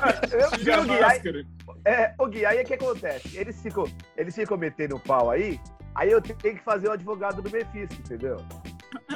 Ah, 0.00 0.12
eu, 0.32 0.50
Tira 0.58 0.76
a 0.76 0.80
viu, 0.80 0.84
Gui? 0.84 0.94
Aí, 0.94 1.00
máscara. 1.02 1.46
é, 1.84 2.14
o 2.18 2.26
Gui, 2.26 2.46
aí 2.46 2.62
o 2.62 2.64
que 2.66 2.74
acontece? 2.74 3.36
Eles 3.36 3.60
ficam, 3.60 3.84
eles 4.16 4.34
ficam 4.34 4.56
metendo 4.56 4.96
o 4.96 5.00
pau 5.00 5.30
aí, 5.30 5.60
aí 5.98 6.10
eu 6.10 6.20
tenho 6.22 6.56
que 6.56 6.62
fazer 6.64 6.88
o 6.88 6.92
advogado 6.92 7.42
do 7.42 7.50
Mephisto, 7.50 7.96
entendeu? 8.00 8.36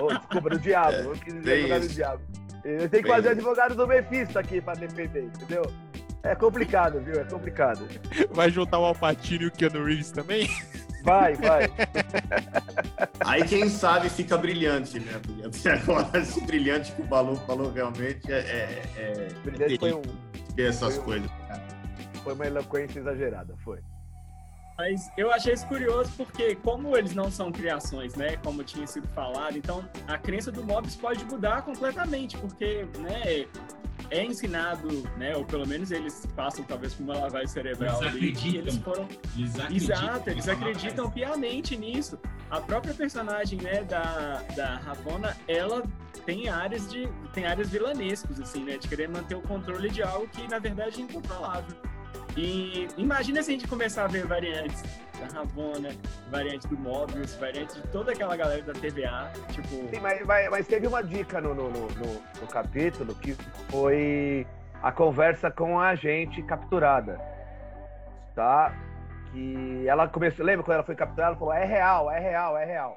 Ô, 0.00 0.08
desculpa, 0.08 0.50
do 0.50 0.58
diabo. 0.58 0.96
Eu 0.96 1.12
quis 1.12 1.34
dizer 1.34 1.52
advogado 1.54 1.82
do 1.82 1.88
diabo. 1.88 2.22
Eu 2.64 2.78
tenho 2.78 2.90
que 2.90 3.02
Bem 3.02 3.12
fazer 3.12 3.28
o 3.28 3.30
advogado 3.32 3.74
do 3.74 3.86
Mephisto 3.86 4.38
aqui 4.38 4.60
pra 4.60 4.74
defender, 4.74 5.24
entendeu? 5.24 5.62
É 6.22 6.34
complicado, 6.36 7.00
viu? 7.00 7.14
É 7.20 7.24
complicado. 7.24 7.88
Vai 8.30 8.48
juntar 8.50 8.78
o 8.78 8.84
Alpatino 8.84 9.44
e 9.44 9.46
o 9.48 9.50
Keanu 9.50 9.84
Reeves 9.84 10.12
também? 10.12 10.48
Vai, 11.02 11.34
vai. 11.34 11.62
Aí 13.26 13.44
quem 13.44 13.68
sabe 13.68 14.08
fica 14.08 14.36
brilhante, 14.38 15.00
né? 15.00 15.18
Brilhante. 15.26 15.68
Agora, 15.68 16.18
esse 16.18 16.40
brilhante 16.46 16.92
que 16.92 17.02
o 17.02 17.04
Balu 17.04 17.34
falou 17.46 17.72
realmente 17.72 18.32
é, 18.32 18.38
é, 18.38 18.82
é 18.96 19.28
Brilhante 19.44 19.78
foi, 19.78 19.92
um, 19.94 20.02
essas 20.56 20.94
Foi 20.94 21.02
um- 21.02 21.04
coisas. 21.06 21.30
foi 22.22 22.34
uma 22.34 22.46
eloquência 22.46 23.00
exagerada, 23.00 23.54
foi. 23.64 23.80
Mas 24.82 25.08
eu 25.16 25.32
achei 25.32 25.54
isso 25.54 25.64
curioso 25.68 26.10
porque, 26.16 26.56
como 26.56 26.96
eles 26.96 27.14
não 27.14 27.30
são 27.30 27.52
criações, 27.52 28.16
né? 28.16 28.36
Como 28.38 28.64
tinha 28.64 28.84
sido 28.84 29.06
falado, 29.14 29.56
então 29.56 29.88
a 30.08 30.18
crença 30.18 30.50
do 30.50 30.64
Mobius 30.64 30.96
pode 30.96 31.24
mudar 31.24 31.62
completamente, 31.62 32.36
porque, 32.36 32.84
né? 32.98 33.46
É 34.10 34.24
ensinado, 34.24 34.88
né? 35.16 35.36
Ou 35.36 35.44
pelo 35.44 35.66
menos 35.66 35.92
eles 35.92 36.26
passam 36.34 36.64
talvez 36.64 36.92
por 36.94 37.04
uma 37.04 37.14
lavagem 37.14 37.46
cerebral. 37.46 38.02
Eles 38.02 38.14
acreditam. 38.14 38.60
eles 38.60 38.76
foram 38.78 39.08
Eles 39.36 39.60
acreditam. 39.60 39.96
Exato, 39.96 40.30
eles 40.30 40.48
acreditam 40.48 41.10
piamente 41.10 41.76
nisso. 41.76 42.18
A 42.50 42.60
própria 42.60 42.92
personagem, 42.92 43.60
né, 43.60 43.84
da, 43.84 44.42
da 44.56 44.76
Ravonna, 44.78 45.36
ela 45.46 45.84
tem 46.26 46.48
áreas 46.48 46.90
de 46.90 47.08
tem 47.32 47.46
áreas 47.46 47.70
vilanescas 47.70 48.40
assim, 48.40 48.64
né, 48.64 48.76
de 48.76 48.88
querer 48.88 49.08
manter 49.08 49.36
o 49.36 49.42
controle 49.42 49.88
de 49.88 50.02
algo 50.02 50.26
que 50.26 50.48
na 50.48 50.58
verdade 50.58 51.00
é 51.00 51.04
incontrolável. 51.04 51.76
E 52.36 52.88
imagina 52.96 53.42
se 53.42 53.50
a 53.50 53.54
gente 53.54 53.68
começar 53.68 54.04
a 54.04 54.06
ver 54.08 54.26
variantes 54.26 54.82
da 55.20 55.26
Ravonna, 55.38 55.90
variante 56.30 56.66
do 56.66 56.78
Mobius, 56.78 57.34
variante 57.36 57.74
de 57.74 57.86
toda 57.88 58.12
aquela 58.12 58.34
galera 58.36 58.62
da 58.62 58.72
TVA, 58.72 59.30
tipo, 59.50 59.68
Sim, 59.68 60.00
mas, 60.00 60.24
mas- 60.26 60.48
mas 60.50 60.66
teve 60.66 60.86
uma 60.86 61.02
dica 61.02 61.40
no, 61.40 61.54
no, 61.54 61.70
no, 61.70 61.86
no- 61.88 62.46
capítulo 62.50 63.14
que 63.14 63.34
foi 63.70 64.46
a 64.82 64.90
conversa 64.90 65.50
com 65.50 65.78
a 65.78 65.88
agente 65.90 66.42
capturada. 66.42 67.20
Tá? 68.34 68.74
Que 69.30 69.86
ela 69.86 70.08
começou. 70.08 70.44
Lembra 70.44 70.64
quando 70.64 70.74
ela 70.76 70.84
foi 70.84 70.94
capturada? 70.96 71.32
Ela 71.32 71.38
falou: 71.38 71.52
é 71.54 71.64
real, 71.64 72.10
é 72.10 72.18
real, 72.18 72.56
é 72.56 72.64
real. 72.64 72.96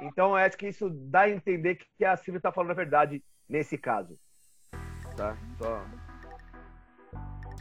Então 0.00 0.34
acho 0.34 0.56
que 0.58 0.66
isso 0.66 0.90
dá 0.90 1.20
a 1.22 1.30
entender 1.30 1.78
que 1.96 2.04
a 2.04 2.16
Silvia 2.16 2.40
tá 2.40 2.50
falando 2.50 2.72
a 2.72 2.74
verdade 2.74 3.22
nesse 3.48 3.78
caso. 3.78 4.18
Tá? 5.16 5.36
Só. 5.58 5.80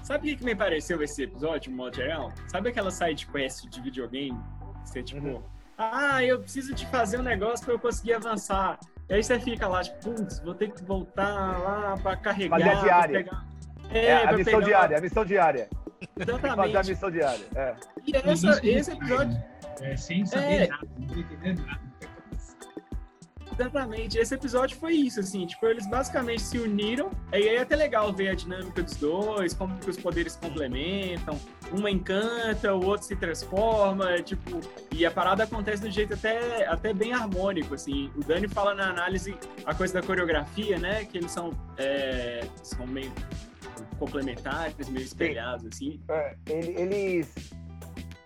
Sabe 0.04 0.34
o 0.34 0.38
que, 0.38 0.44
me 0.44 0.54
pareceu 0.56 1.02
esse 1.02 1.24
episódio, 1.24 1.72
de 1.72 1.78
modo 1.78 1.96
geral? 1.96 2.32
Sabe 2.48 2.70
aquela 2.70 2.92
side 2.92 3.26
quest 3.28 3.66
de 3.68 3.82
videogame? 3.82 4.38
Você, 4.84 5.02
tipo, 5.02 5.26
Uhum. 5.26 5.42
ah, 5.78 6.22
eu 6.24 6.40
preciso 6.42 6.74
de 6.76 6.86
fazer 6.88 7.20
um 7.20 7.24
negócio 7.24 7.66
pra 7.66 7.74
eu 7.76 7.80
conseguir 7.80 8.14
avançar. 8.14 8.78
E 9.10 9.14
aí 9.14 9.24
você 9.24 9.40
fica 9.40 9.68
lá, 9.68 9.82
tipo, 9.82 9.98
putz, 10.00 10.40
vou 10.40 10.54
ter 10.54 10.72
que 10.72 10.84
voltar 10.84 11.58
lá 11.60 11.98
pra 12.02 12.18
carregar. 12.18 12.60
Fazer 12.60 12.70
a 12.72 12.82
diária. 12.82 13.24
pegar- 13.24 13.46
É, 13.90 14.06
É, 14.06 14.28
a 14.28 14.32
missão 14.34 14.54
pegar- 14.60 14.66
diária, 14.66 14.98
a 14.98 15.02
missão 15.02 15.26
diária. 15.26 15.70
Que 16.00 16.08
fazer 16.26 16.32
a 16.32 16.36
Exatamente. 16.36 16.90
missão 16.90 17.12
diária. 17.12 17.46
É. 17.56 17.76
E 18.06 18.16
essa, 18.18 18.60
esse 18.68 18.92
episódio, 18.92 19.44
É, 19.82 19.96
sem 19.96 20.26
saber 20.26 20.46
É. 20.64 20.68
nada, 20.68 20.88
não 21.00 21.18
entendendo 21.20 21.66
nada. 21.66 21.80
Exatamente, 23.54 24.18
esse 24.18 24.34
episódio 24.36 24.78
foi 24.78 24.94
isso, 24.94 25.20
assim, 25.20 25.46
tipo, 25.46 25.66
eles 25.68 25.88
basicamente 25.88 26.42
se 26.42 26.58
uniram, 26.60 27.12
e 27.32 27.36
aí 27.36 27.48
é 27.50 27.62
até 27.62 27.76
legal 27.76 28.12
ver 28.12 28.30
a 28.30 28.34
dinâmica 28.34 28.82
dos 28.84 28.96
dois, 28.96 29.54
como 29.54 29.78
que 29.80 29.90
os 29.90 29.98
poderes 29.98 30.36
complementam, 30.36 31.40
uma 31.72 31.90
encanta, 31.90 32.74
o 32.74 32.86
outro 32.86 33.06
se 33.08 33.16
transforma, 33.16 34.22
tipo, 34.22 34.60
e 34.92 35.06
a 35.06 35.12
parada 35.12 35.44
acontece 35.44 35.82
de 35.84 35.90
um 35.90 35.92
jeito 35.92 36.14
até, 36.14 36.66
até 36.68 36.94
bem 36.94 37.14
harmônico, 37.14 37.74
assim, 37.74 38.12
o 38.16 38.24
Dani 38.24 38.48
fala 38.48 38.74
na 38.74 38.90
análise 38.90 39.36
a 39.66 39.74
coisa 39.74 39.94
da 39.96 40.02
coreografia, 40.02 40.78
né, 40.78 41.06
que 41.06 41.18
eles 41.18 41.32
são, 41.32 41.52
é, 41.78 42.48
são 42.64 42.86
meio 42.88 43.12
complementares, 44.00 44.90
meio 44.90 45.06
espelhados, 45.06 45.66
assim, 45.74 46.00
É, 46.10 46.36
ele- 46.50 46.72
eles, 46.82 47.34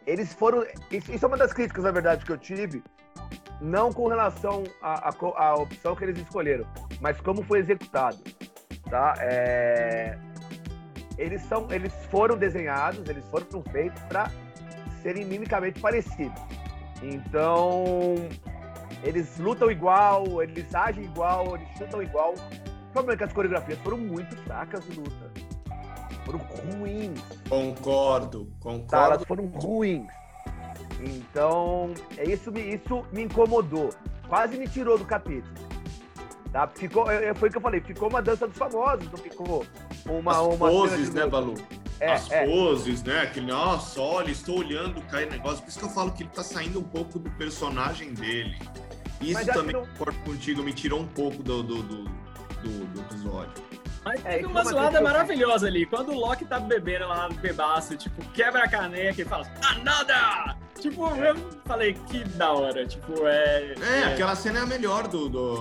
eles 0.05 0.33
foram. 0.33 0.65
Isso 0.91 1.23
é 1.23 1.27
uma 1.27 1.37
das 1.37 1.53
críticas, 1.53 1.83
na 1.83 1.91
verdade, 1.91 2.25
que 2.25 2.31
eu 2.31 2.37
tive, 2.37 2.81
não 3.61 3.91
com 3.91 4.07
relação 4.07 4.63
à, 4.81 5.55
opção 5.55 5.95
que 5.95 6.03
eles 6.03 6.17
escolheram, 6.19 6.65
mas 7.01 7.19
como 7.21 7.43
foi 7.43 7.59
executado. 7.59 8.17
Tá? 8.89 9.15
É, 9.19 10.17
eles, 11.17 11.41
são, 11.43 11.67
eles 11.71 11.93
foram 12.09 12.37
desenhados, 12.37 13.07
eles 13.09 13.25
foram 13.29 13.61
feitos 13.71 14.01
para 14.03 14.31
serem 15.01 15.25
mimicamente 15.25 15.79
parecidos. 15.79 16.41
Então, 17.01 18.15
eles 19.03 19.37
lutam 19.37 19.69
igual, 19.69 20.41
eles 20.41 20.73
agem 20.73 21.05
igual, 21.05 21.55
eles 21.55 21.67
chutam 21.77 22.01
igual. 22.01 22.33
O 22.33 22.91
problema 22.93 23.13
é 23.13 23.17
que 23.17 23.23
as 23.23 23.33
coreografias 23.33 23.77
foram 23.79 23.97
muito 23.97 24.35
fracas 24.43 24.83
de 24.85 24.99
luta. 24.99 25.31
Foram 26.25 26.39
ruins. 26.39 27.21
Concordo, 27.47 28.45
Tá, 28.87 29.05
elas 29.05 29.23
concordo. 29.23 29.25
foram 29.25 29.45
ruins. 29.45 30.07
Então, 31.01 31.93
é 32.17 32.23
isso, 32.29 32.51
me- 32.51 32.75
isso 32.75 33.05
me 33.11 33.23
incomodou. 33.23 33.89
Quase 34.27 34.57
me 34.57 34.67
tirou 34.67 34.97
do 34.97 35.05
capítulo. 35.05 35.53
Tá? 36.51 36.67
Ficou, 36.67 37.09
é- 37.11 37.25
é- 37.25 37.33
foi 37.33 37.49
o 37.49 37.51
que 37.51 37.57
eu 37.57 37.61
falei, 37.61 37.81
ficou 37.81 38.09
uma 38.09 38.21
dança 38.21 38.47
dos 38.47 38.57
famosos, 38.57 39.09
não 39.11 39.17
ficou 39.17 39.65
uma. 40.05 40.31
As 40.31 40.37
uma 40.39 40.57
poses, 40.69 41.13
né. 41.13 41.27
Balu? 41.27 41.53
É, 41.99 42.13
As 42.13 42.31
é. 42.31 42.45
poses, 42.45 43.03
né? 43.03 43.21
Aquele, 43.21 43.47
nossa, 43.47 43.99
olha, 43.99 44.29
estou 44.31 44.59
olhando 44.59 45.01
cair 45.07 45.29
negócio. 45.29 45.61
Por 45.63 45.69
isso 45.69 45.79
que 45.79 45.85
eu 45.85 45.89
falo 45.89 46.11
que 46.11 46.23
ele 46.23 46.29
tá 46.29 46.43
saindo 46.43 46.79
um 46.79 46.83
pouco 46.83 47.17
do 47.19 47.29
personagem 47.31 48.13
dele. 48.13 48.57
Isso 49.19 49.33
Mas 49.33 49.47
também, 49.47 49.73
não- 49.73 49.85
concordo 49.87 50.19
contigo, 50.19 50.61
me 50.63 50.73
tirou 50.73 50.99
um 51.01 51.07
pouco 51.07 51.41
do, 51.41 51.63
do, 51.63 51.81
do, 51.83 52.03
do- 52.03 52.85
do 52.85 53.01
episódio. 53.01 53.63
Mas 54.05 54.23
É, 54.25 54.37
uma 54.37 54.37
é 54.37 54.47
uma 54.47 54.63
zoada 54.63 55.01
maravilhosa 55.01 55.67
ali. 55.67 55.85
Quando 55.85 56.11
o 56.11 56.15
Loki 56.19 56.45
tá 56.45 56.59
bebendo 56.59 57.07
lá 57.07 57.27
no 57.27 57.35
bebaço, 57.35 57.97
tipo, 57.97 58.23
quebra 58.31 58.63
a 58.63 58.69
caneca 58.69 59.21
e 59.21 59.25
fala, 59.25 59.45
nada! 59.83 60.55
Tipo, 60.79 61.07
eu 61.07 61.35
falei, 61.65 61.93
que 61.93 62.23
da 62.23 62.51
hora. 62.51 62.85
Tipo, 62.85 63.27
é. 63.27 63.75
É, 63.81 64.03
aquela 64.05 64.35
cena 64.35 64.59
é 64.59 64.61
a 64.61 64.65
melhor 64.65 65.07
do, 65.07 65.29
do 65.29 65.57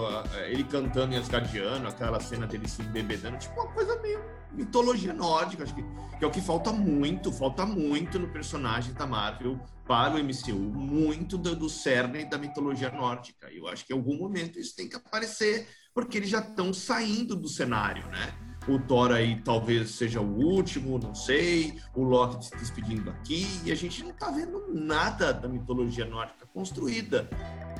ele 0.46 0.64
cantando 0.64 1.14
em 1.14 1.18
Asgardiano, 1.18 1.88
aquela 1.88 2.20
cena 2.20 2.46
dele 2.46 2.68
se 2.68 2.82
embebedando, 2.82 3.38
tipo 3.38 3.60
uma 3.60 3.72
coisa 3.72 4.00
meio 4.00 4.20
mitologia 4.56 5.12
nórdica, 5.12 5.64
acho 5.64 5.74
que, 5.74 5.82
que 5.82 6.24
é 6.24 6.26
o 6.26 6.30
que 6.30 6.40
falta 6.40 6.72
muito, 6.72 7.30
falta 7.30 7.66
muito 7.66 8.18
no 8.18 8.28
personagem 8.28 8.94
da 8.94 9.06
Marvel 9.06 9.60
para 9.86 10.14
o 10.14 10.18
MCU, 10.18 10.54
muito 10.54 11.36
do, 11.36 11.54
do 11.54 11.68
cerne 11.68 12.24
da 12.24 12.38
mitologia 12.38 12.90
nórdica. 12.90 13.50
E 13.52 13.58
eu 13.58 13.68
acho 13.68 13.86
que 13.86 13.92
em 13.92 13.96
algum 13.96 14.16
momento 14.16 14.58
isso 14.58 14.74
tem 14.74 14.88
que 14.88 14.96
aparecer, 14.96 15.68
porque 15.94 16.16
eles 16.16 16.30
já 16.30 16.40
estão 16.40 16.72
saindo 16.72 17.36
do 17.36 17.48
cenário, 17.48 18.06
né? 18.08 18.34
O 18.68 18.78
Thor 18.80 19.12
aí 19.12 19.40
talvez 19.42 19.90
seja 19.90 20.20
o 20.20 20.36
último, 20.44 20.98
não 20.98 21.14
sei. 21.14 21.78
O 21.94 22.02
Loki 22.02 22.44
se 22.46 22.56
despedindo 22.56 23.10
aqui. 23.10 23.46
E 23.64 23.70
a 23.70 23.76
gente 23.76 24.02
não 24.02 24.12
tá 24.12 24.30
vendo 24.30 24.64
nada 24.72 25.32
da 25.32 25.46
mitologia 25.48 26.04
nórdica 26.04 26.46
construída, 26.52 27.28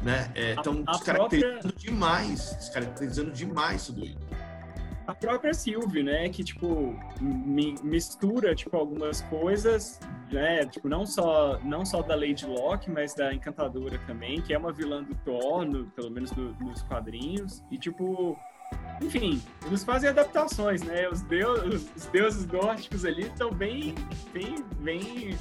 né? 0.02 0.30
Estão 0.56 0.84
a 0.86 0.92
descaracterizando 0.92 1.74
demais, 1.76 2.54
descaracterizando 2.56 3.30
demais 3.32 3.86
tudo 3.86 4.04
isso. 4.04 4.18
A 5.08 5.14
própria 5.14 5.54
Sylvie, 5.54 6.02
né, 6.02 6.28
que, 6.28 6.42
tipo, 6.42 6.92
mi- 7.20 7.76
mistura, 7.80 8.56
tipo, 8.56 8.76
algumas 8.76 9.20
coisas, 9.22 10.00
né, 10.32 10.66
tipo, 10.66 10.88
não 10.88 11.06
só, 11.06 11.60
não 11.62 11.84
só 11.86 12.02
da 12.02 12.16
Lady 12.16 12.44
Locke, 12.44 12.90
mas 12.90 13.14
da 13.14 13.32
Encantadora 13.32 13.98
também, 14.04 14.42
que 14.42 14.52
é 14.52 14.58
uma 14.58 14.72
vilã 14.72 15.04
do 15.04 15.14
Thor, 15.24 15.64
no- 15.64 15.86
pelo 15.92 16.10
menos 16.10 16.32
do- 16.32 16.52
nos 16.60 16.82
quadrinhos, 16.82 17.62
e, 17.70 17.78
tipo, 17.78 18.36
enfim, 19.00 19.42
eles 19.66 19.84
fazem 19.84 20.08
adaptações, 20.10 20.82
né, 20.82 21.08
os, 21.08 21.22
deus, 21.22 21.86
os 21.96 22.06
deuses 22.06 22.46
nórdicos 22.46 23.04
ali 23.04 23.22
estão 23.22 23.50
bem, 23.50 23.94
bem, 24.32 24.64
bem, 24.80 25.38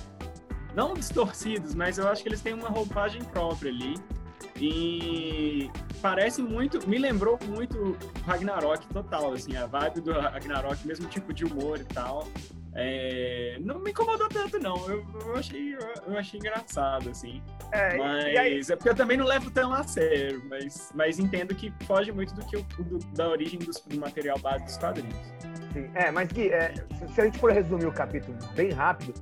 não 0.73 0.93
distorcidos, 0.93 1.73
mas 1.73 1.97
eu 1.97 2.07
acho 2.07 2.21
que 2.21 2.29
eles 2.29 2.41
têm 2.41 2.53
uma 2.53 2.69
roupagem 2.69 3.23
própria 3.23 3.71
ali, 3.71 3.95
e 4.59 5.69
parece 6.01 6.41
muito, 6.41 6.87
me 6.87 6.97
lembrou 6.97 7.37
muito 7.47 7.97
Ragnarok 8.25 8.87
total, 8.87 9.33
assim, 9.33 9.55
a 9.57 9.65
vibe 9.65 10.01
do 10.01 10.13
Ragnarok, 10.13 10.87
mesmo 10.87 11.07
tipo 11.07 11.33
de 11.33 11.45
humor 11.45 11.79
e 11.79 11.83
tal. 11.83 12.27
É, 12.77 13.57
não 13.61 13.79
me 13.79 13.91
incomodou 13.91 14.27
tanto, 14.27 14.59
não. 14.59 14.75
Eu, 14.89 15.05
eu 15.25 15.35
achei, 15.38 15.75
eu 16.07 16.17
achei 16.17 16.39
engraçado, 16.39 17.09
assim. 17.09 17.41
É, 17.71 17.97
Mas 17.97 18.69
é 18.69 18.75
porque 18.75 18.89
eu 18.89 18.95
também 18.95 19.15
não 19.17 19.25
levo 19.25 19.49
tão 19.49 19.71
a 19.73 19.83
sério, 19.83 20.43
mas, 20.49 20.91
mas 20.93 21.17
entendo 21.17 21.55
que 21.55 21.73
foge 21.85 22.11
muito 22.11 22.33
do 22.35 22.45
que 22.45 22.57
o, 22.57 22.63
do- 22.83 22.99
da 23.13 23.29
origem 23.29 23.57
dos- 23.59 23.79
do 23.79 23.97
material 23.97 24.38
base 24.39 24.65
dos 24.65 24.77
quadrinhos. 24.77 25.15
sim. 25.73 25.89
É, 25.95 26.11
mas 26.11 26.29
Gui, 26.31 26.49
é, 26.49 26.73
se- 26.99 27.13
se 27.13 27.21
a 27.21 27.25
gente 27.25 27.39
for 27.39 27.51
resumir 27.53 27.85
o 27.85 27.91
capítulo 27.93 28.38
bem 28.55 28.71
rápido, 28.71 29.13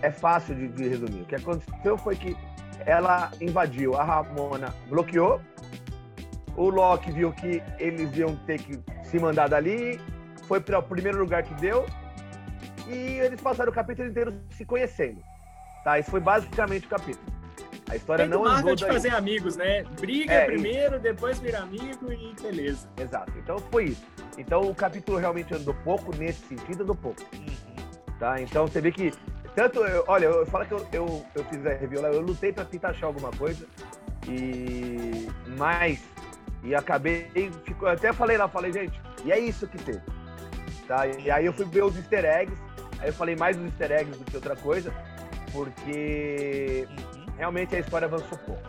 é 0.00 0.10
fácil 0.10 0.54
de, 0.54 0.68
de 0.68 0.88
resumir. 0.88 1.20
O 1.22 1.26
que 1.26 1.34
aconteceu 1.36 1.98
foi 1.98 2.16
que 2.16 2.34
ela 2.86 3.30
invadiu, 3.40 3.94
a 3.96 4.02
Ramona 4.02 4.74
bloqueou, 4.88 5.40
o 6.56 6.68
Loki 6.70 7.12
viu 7.12 7.32
que 7.32 7.62
eles 7.78 8.16
iam 8.16 8.34
ter 8.46 8.60
que 8.60 8.78
se 9.04 9.18
mandar 9.18 9.48
dali, 9.48 10.00
foi 10.48 10.58
para 10.60 10.78
o 10.78 10.82
primeiro 10.82 11.18
lugar 11.18 11.42
que 11.42 11.54
deu, 11.54 11.86
e 12.88 13.18
eles 13.20 13.40
passaram 13.40 13.70
o 13.70 13.74
capítulo 13.74 14.08
inteiro 14.08 14.34
se 14.50 14.64
conhecendo. 14.64 15.20
Tá? 15.84 15.98
Isso 15.98 16.10
foi 16.10 16.20
basicamente 16.20 16.86
o 16.86 16.88
capítulo. 16.90 17.24
A 17.88 17.96
história 17.96 18.24
Tem 18.24 18.30
do 18.30 18.36
não 18.38 18.44
Marvel 18.44 18.60
andou 18.62 18.76
de 18.76 18.84
daí. 18.84 18.92
fazer 18.92 19.08
amigos, 19.10 19.56
né? 19.56 19.82
Briga 20.00 20.32
É, 20.32 20.44
primeiro, 20.46 20.98
depois 20.98 21.38
vira 21.40 21.58
amigo 21.60 22.10
e 22.12 22.34
beleza. 22.40 22.88
Exato. 22.96 23.32
Então 23.36 23.58
foi 23.58 23.86
isso. 23.86 24.02
Então 24.38 24.62
o 24.62 24.74
capítulo 24.74 25.18
realmente 25.18 25.52
andou 25.52 25.74
pouco 25.84 26.14
nesse 26.16 26.46
sentido, 26.46 26.84
andou 26.84 26.94
pouco. 26.94 27.20
Tá? 28.18 28.40
Então 28.40 28.66
você 28.66 28.80
vê 28.80 28.92
que. 28.92 29.12
Tanto, 29.54 29.80
eu- 29.80 30.04
olha, 30.06 30.26
eu 30.26 30.46
falo 30.46 30.64
que 30.64 30.72
eu, 30.72 30.86
eu, 30.92 31.26
eu 31.34 31.44
fiz 31.44 31.66
a 31.66 31.70
review 31.74 32.00
lá, 32.00 32.08
eu 32.08 32.20
lutei 32.22 32.52
pra 32.52 32.64
tentar 32.64 32.90
achar 32.90 33.06
alguma 33.06 33.30
coisa. 33.32 33.66
E. 34.28 35.28
Mas. 35.58 36.00
E 36.62 36.74
acabei. 36.74 37.26
Ficou, 37.64 37.88
eu 37.88 37.94
até 37.94 38.12
falei 38.12 38.36
lá, 38.36 38.48
falei, 38.48 38.72
gente, 38.72 38.98
e 39.24 39.32
é 39.32 39.38
isso 39.38 39.66
que 39.66 39.76
teve. 39.78 40.00
Tá? 40.86 41.06
E 41.06 41.30
aí 41.30 41.44
eu 41.46 41.52
fui 41.52 41.64
ver 41.66 41.82
os 41.84 41.96
easter 41.96 42.24
eggs. 42.24 42.56
Aí 43.02 43.08
eu 43.08 43.12
falei 43.12 43.34
mais 43.34 43.58
os 43.58 43.64
easter 43.64 43.90
eggs 43.90 44.16
do 44.16 44.24
que 44.24 44.36
outra 44.36 44.54
coisa. 44.56 44.92
porque 45.52 46.88
Uhum. 46.88 47.26
realmente 47.36 47.76
a 47.76 47.80
história 47.80 48.06
avançou 48.06 48.38
pouco. 48.38 48.62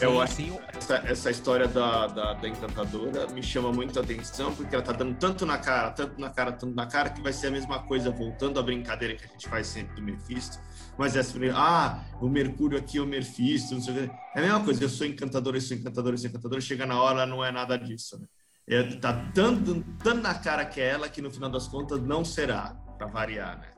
Eu 0.00 0.12
Sim, 0.12 0.20
acho- 0.20 0.32
sim, 0.34 0.58
Essa, 0.74 0.96
essa 1.04 1.30
história 1.30 1.68
da, 1.68 2.06
da, 2.06 2.32
da 2.34 2.48
encantadora 2.48 3.26
me 3.28 3.42
chama 3.42 3.70
muito 3.70 3.98
a 3.98 4.02
atenção, 4.02 4.54
porque 4.54 4.74
ela 4.74 4.82
tá 4.82 4.92
dando 4.92 5.14
tanto 5.18 5.44
na 5.44 5.58
cara, 5.58 5.90
tanto 5.90 6.18
na 6.18 6.30
cara, 6.30 6.52
tanto 6.52 6.74
na 6.74 6.86
cara, 6.86 7.10
que 7.10 7.20
vai 7.20 7.34
ser 7.34 7.48
a 7.48 7.50
mesma 7.50 7.80
coisa, 7.82 8.10
voltando 8.10 8.58
à 8.58 8.62
brincadeira 8.62 9.14
que 9.14 9.24
a 9.24 9.28
gente 9.28 9.46
faz 9.46 9.66
sempre 9.66 9.94
do 9.96 10.00
Mephisto. 10.02 10.58
Mas 10.96 11.16
essa, 11.16 11.36
ah, 11.54 12.02
o 12.20 12.28
Mercúrio 12.30 12.78
aqui 12.78 12.96
é 12.96 13.00
o 13.02 13.06
Mephisto, 13.06 13.74
não 13.74 13.82
sei 13.82 13.92
o 13.92 13.96
quê. 14.08 14.14
É 14.36 14.38
a 14.38 14.42
mesma 14.42 14.64
coisa, 14.64 14.82
eu 14.84 14.88
sou 14.88 15.06
encantadora, 15.06 15.56
eu 15.58 15.60
sou 15.60 15.76
encantadora, 15.76 16.14
eu 16.14 16.18
sou 16.18 16.30
encantadora, 16.30 16.60
chega 16.62 16.86
na 16.86 16.98
hora, 17.02 17.26
não 17.26 17.44
é 17.44 17.50
nada 17.52 17.76
disso, 17.76 18.18
né? 18.18 18.26
É, 18.70 18.82
tá 18.96 19.12
tanto, 19.34 19.82
tanto 20.02 20.22
na 20.22 20.34
cara 20.34 20.64
que 20.64 20.80
é 20.80 20.88
ela, 20.88 21.08
que 21.10 21.20
no 21.20 21.30
final 21.30 21.50
das 21.50 21.66
contas 21.68 22.00
não 22.02 22.24
será, 22.24 22.74
pra 22.98 23.06
variar, 23.06 23.58
né? 23.58 23.68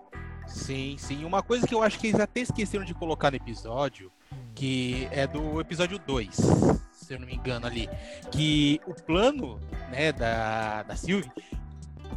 Sim, 0.47 0.97
sim. 0.99 1.25
Uma 1.25 1.43
coisa 1.43 1.67
que 1.67 1.75
eu 1.75 1.83
acho 1.83 1.99
que 1.99 2.09
eles 2.09 2.19
até 2.19 2.41
esqueceram 2.41 2.85
de 2.85 2.95
colocar 2.95 3.31
no 3.31 3.37
episódio, 3.37 4.11
que 4.55 5.07
é 5.13 5.27
do 5.27 5.61
episódio 5.61 5.99
2, 5.99 6.35
se 6.91 7.15
eu 7.15 7.21
não 7.21 7.27
me 7.27 7.35
engano 7.35 7.67
ali, 7.67 7.89
que 8.33 8.81
o 8.87 8.95
plano, 8.95 9.61
né, 9.91 10.13
da, 10.13 10.83
da 10.83 10.97
Sylvie 10.97 11.31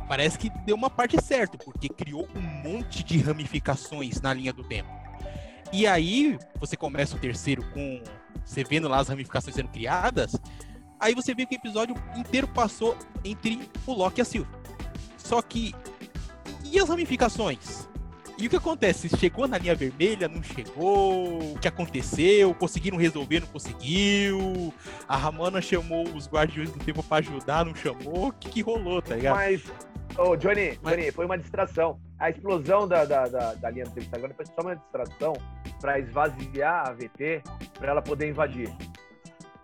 parece 0.08 0.38
que 0.38 0.50
deu 0.66 0.76
uma 0.76 0.90
parte 0.90 1.22
certa, 1.22 1.58
porque 1.58 1.90
criou 1.90 2.28
um 2.36 2.42
monte 2.42 3.04
de 3.04 3.20
ramificações 3.20 4.20
na 4.20 4.34
linha 4.34 4.52
do 4.52 4.64
tempo. 4.64 4.90
E 5.72 5.86
aí, 5.86 6.38
você 6.60 6.76
começa 6.76 7.16
o 7.16 7.20
terceiro 7.20 7.64
com 7.72 8.02
você 8.46 8.64
vendo 8.64 8.88
lá 8.88 9.00
as 9.00 9.08
ramificações 9.08 9.56
sendo 9.56 9.70
criadas, 9.70 10.36
aí 11.00 11.14
você 11.14 11.34
vê 11.34 11.46
que 11.46 11.56
o 11.56 11.58
episódio 11.58 11.96
inteiro 12.16 12.48
passou 12.48 12.98
entre 13.24 13.70
o 13.86 13.94
Loki 13.94 14.20
e 14.20 14.22
a 14.22 14.26
Sylvie. 14.26 14.52
Só 15.18 15.42
que 15.42 15.74
e 16.64 16.80
as 16.80 16.90
ramificações? 16.90 17.88
E 18.38 18.48
o 18.48 18.50
que 18.50 18.56
acontece? 18.56 19.08
Chegou 19.18 19.48
na 19.48 19.58
linha 19.60 19.76
vermelha, 19.76 20.28
não 20.28 20.42
chegou? 20.42 21.54
O 21.54 21.60
que 21.60 21.68
aconteceu? 21.68 22.54
Conseguiram 22.56 22.98
resolver, 22.98 23.42
não 23.42 23.48
conseguiu? 23.48 24.74
A 25.08 25.16
Ramona 25.16 25.62
chamou 25.62 26.04
os 26.10 26.28
guardiões 26.28 26.72
do 26.72 26.80
tempo 26.80 27.04
pra 27.04 27.18
ajudar, 27.18 27.64
não 27.64 27.76
chamou? 27.76 28.30
O 28.30 28.34
que, 28.34 28.50
que 28.50 28.62
rolou, 28.62 29.02
tá 29.02 29.16
ligado? 29.16 29.36
Mas, 29.36 29.62
ô, 30.18 30.36
Johnny, 30.36 30.80
Mas- 30.82 30.96
Johnny, 30.96 31.12
foi 31.12 31.26
uma 31.26 31.38
distração. 31.38 32.00
A 32.20 32.32
explosão 32.32 32.88
da, 32.88 33.06
da, 33.06 33.28
da, 33.28 33.54
da 33.54 33.70
linha 33.70 33.86
do 33.86 33.92
tempo 33.92 34.10
agora 34.16 34.34
foi 34.34 34.46
só 34.48 34.62
uma 34.62 34.76
distração 34.76 35.34
para 35.80 36.00
esvaziar 36.00 36.88
a 36.90 36.92
VT 36.94 37.44
para 37.78 37.92
ela 37.92 38.02
poder 38.02 38.30
invadir. 38.30 38.74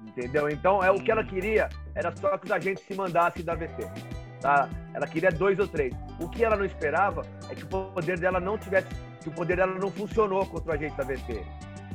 Entendeu? 0.06 0.48
Então, 0.48 0.84
é, 0.84 0.92
o 0.92 1.02
que 1.02 1.12
ela 1.12 1.24
queria 1.24 1.70
era 1.96 2.16
só 2.16 2.38
que 2.38 2.46
os 2.46 2.52
agentes 2.52 2.84
se 2.86 2.94
mandassem 2.94 3.44
da 3.44 3.56
VT. 3.56 3.84
Tá? 4.42 4.70
Ela 4.94 5.06
queria 5.08 5.32
dois 5.32 5.60
ou 5.60 5.68
três. 5.68 5.94
O 6.20 6.30
que 6.30 6.44
ela 6.44 6.56
não 6.56 6.66
esperava 6.66 7.24
é 7.50 7.56
que 7.56 7.64
o 7.64 7.68
poder 7.68 8.20
dela 8.20 8.40
não 8.40 8.58
tivesse. 8.58 8.88
que 9.22 9.28
o 9.30 9.32
poder 9.32 9.58
dela 9.58 9.74
não 9.78 9.92
funcionou 9.92 10.46
contra 10.46 10.72
o 10.72 10.74
agente 10.76 10.96
da 10.96 11.04
VT. 11.04 11.44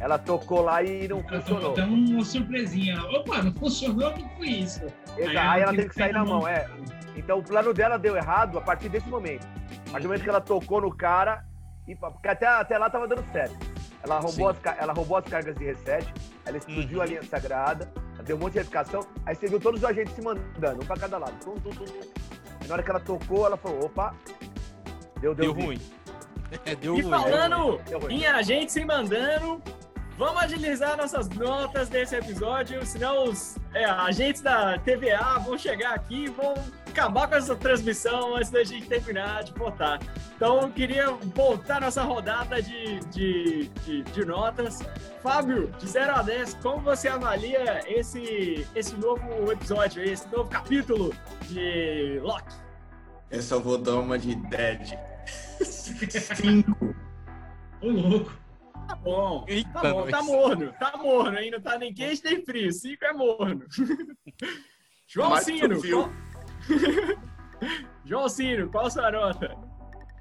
Ela 0.00 0.18
tocou 0.18 0.61
lá 0.62 0.83
e 0.83 1.09
não 1.09 1.22
funcionou. 1.22 1.72
Então, 1.72 1.88
uma 1.88 2.24
surpresinha. 2.24 3.00
Opa, 3.04 3.42
não 3.42 3.52
funcionou, 3.54 4.11
o 4.11 4.12
que 4.14 4.37
foi 4.37 4.48
isso? 4.48 4.85
Exato, 5.16 5.18
Aí 5.18 5.37
Aí 5.38 5.38
ela 5.38 5.62
ela 5.62 5.70
teve 5.74 5.88
que 5.88 5.94
sair 5.94 6.12
na 6.12 6.24
mão, 6.24 6.46
é. 6.46 6.68
Então 7.16 7.38
o 7.38 7.42
plano 7.42 7.72
dela 7.72 7.96
deu 7.96 8.16
errado 8.16 8.59
a 8.59 8.61
partir 8.61 8.88
desse 8.88 9.09
momento. 9.09 9.46
A 9.88 9.92
partir 9.92 10.02
do 10.02 10.09
momento 10.09 10.22
que 10.24 10.28
ela 10.28 10.40
tocou 10.40 10.80
no 10.80 10.94
cara, 10.94 11.44
e, 11.87 11.94
porque 11.94 12.28
até, 12.28 12.46
até 12.46 12.76
lá 12.76 12.90
tava 12.90 13.07
dando 13.09 13.24
certo. 13.33 13.57
Ela 14.02 14.18
roubou, 14.18 14.52
Sim. 14.52 14.61
as, 14.64 14.78
ela 14.78 14.92
roubou 14.92 15.16
as 15.16 15.24
cargas 15.24 15.54
de 15.57 15.64
reset, 15.64 16.12
ela 16.44 16.59
explodiu 16.59 16.98
Uhum. 16.98 17.04
a 17.04 17.07
linha 17.07 17.22
sagrada, 17.22 17.90
ela 18.14 18.22
deu 18.22 18.37
um 18.37 18.40
monte 18.40 18.52
de 18.54 18.59
edificação, 18.59 19.00
aí 19.24 19.35
você 19.35 19.46
viu 19.46 19.59
todos 19.59 19.80
os 19.83 19.88
agentes 19.88 20.12
se 20.14 20.20
mandando, 20.20 20.83
um 20.83 20.87
pra 20.87 20.96
cada 20.96 21.16
lado. 21.16 21.33
Tum, 21.42 21.54
tum, 21.54 21.70
tum, 21.70 21.85
Aí 22.64 22.68
na 22.68 22.74
hora 22.74 22.83
que 22.83 22.90
ela 22.90 23.00
tocou, 23.00 23.44
ela 23.46 23.59
falou, 23.59 23.85
opa, 23.85 24.14
deu, 25.20 25.35
deu, 25.35 25.53
Deu 25.53 25.64
ruim. 25.66 25.79
É, 26.64 26.74
deu 26.74 26.96
E 26.96 27.03
ruim. 27.03 27.11
falando 27.11 27.79
Deu 27.87 27.98
ruim. 28.00 28.14
em 28.14 28.27
agente 28.27 28.72
se 28.72 28.83
mandando, 28.85 29.62
vamos 30.16 30.42
agilizar 30.42 30.96
nossas 30.96 31.29
notas 31.29 31.88
desse 31.90 32.16
episódio, 32.16 32.85
senão 32.87 33.24
os 33.24 33.57
é, 33.74 33.85
agentes 33.85 34.40
da 34.40 34.79
TVA 34.79 35.38
vão 35.40 35.59
chegar 35.59 35.94
aqui 35.94 36.24
e 36.24 36.29
vão 36.31 36.55
acabar 36.94 37.26
com 37.28 37.35
essa 37.35 37.57
transmissão 37.57 38.37
antes 38.37 38.50
da 38.50 38.62
gente 38.62 38.87
terminar 38.88 39.42
de 39.42 39.52
votar. 39.52 39.98
Então 40.37 40.62
eu 40.62 40.70
queria 40.70 41.11
voltar 41.11 41.80
nossa 41.80 42.02
rodada 42.02 42.62
de, 42.62 43.00
de, 43.11 43.68
de, 43.85 44.02
de 44.04 44.24
notas. 44.24 44.78
Fábio, 45.20 45.72
de 45.78 45.88
0 45.88 46.12
a 46.14 46.22
10, 46.22 46.54
como 46.54 46.80
você 46.83 47.09
avalia 47.09 47.83
esse, 47.88 48.64
esse 48.76 48.94
novo 48.96 49.50
episódio, 49.50 50.04
esse 50.04 50.28
novo 50.28 50.48
capítulo 50.48 51.12
de 51.48 52.20
Loki? 52.22 52.54
Eu 53.30 53.61
vou 53.61 53.76
dar 53.76 53.96
uma 53.96 54.16
de 54.16 54.37
Dead. 54.37 54.96
Cinco. 55.61 56.94
Ô, 57.80 57.88
louco. 57.88 58.33
Tá 58.87 58.94
bom. 58.96 59.44
Eita, 59.48 59.70
Tá 59.72 59.80
bom, 59.80 60.00
nós. 60.00 60.11
tá 60.11 60.22
morno, 60.22 60.72
tá 60.78 60.96
morno, 60.96 61.38
aí 61.38 61.50
não 61.50 61.61
tá 61.61 61.78
nem 61.78 61.92
quente 61.92 62.22
nem 62.22 62.44
frio, 62.44 62.70
cinco 62.70 63.04
é 63.04 63.12
morno. 63.12 63.64
João 65.09 65.37
Ciro, 65.38 65.80
frio. 65.80 66.02
qual... 66.02 66.34
João 68.05 68.29
Ciro, 68.29 68.68
qual 68.70 68.87
a 68.87 68.90
sua 68.90 69.11
nota? 69.11 69.57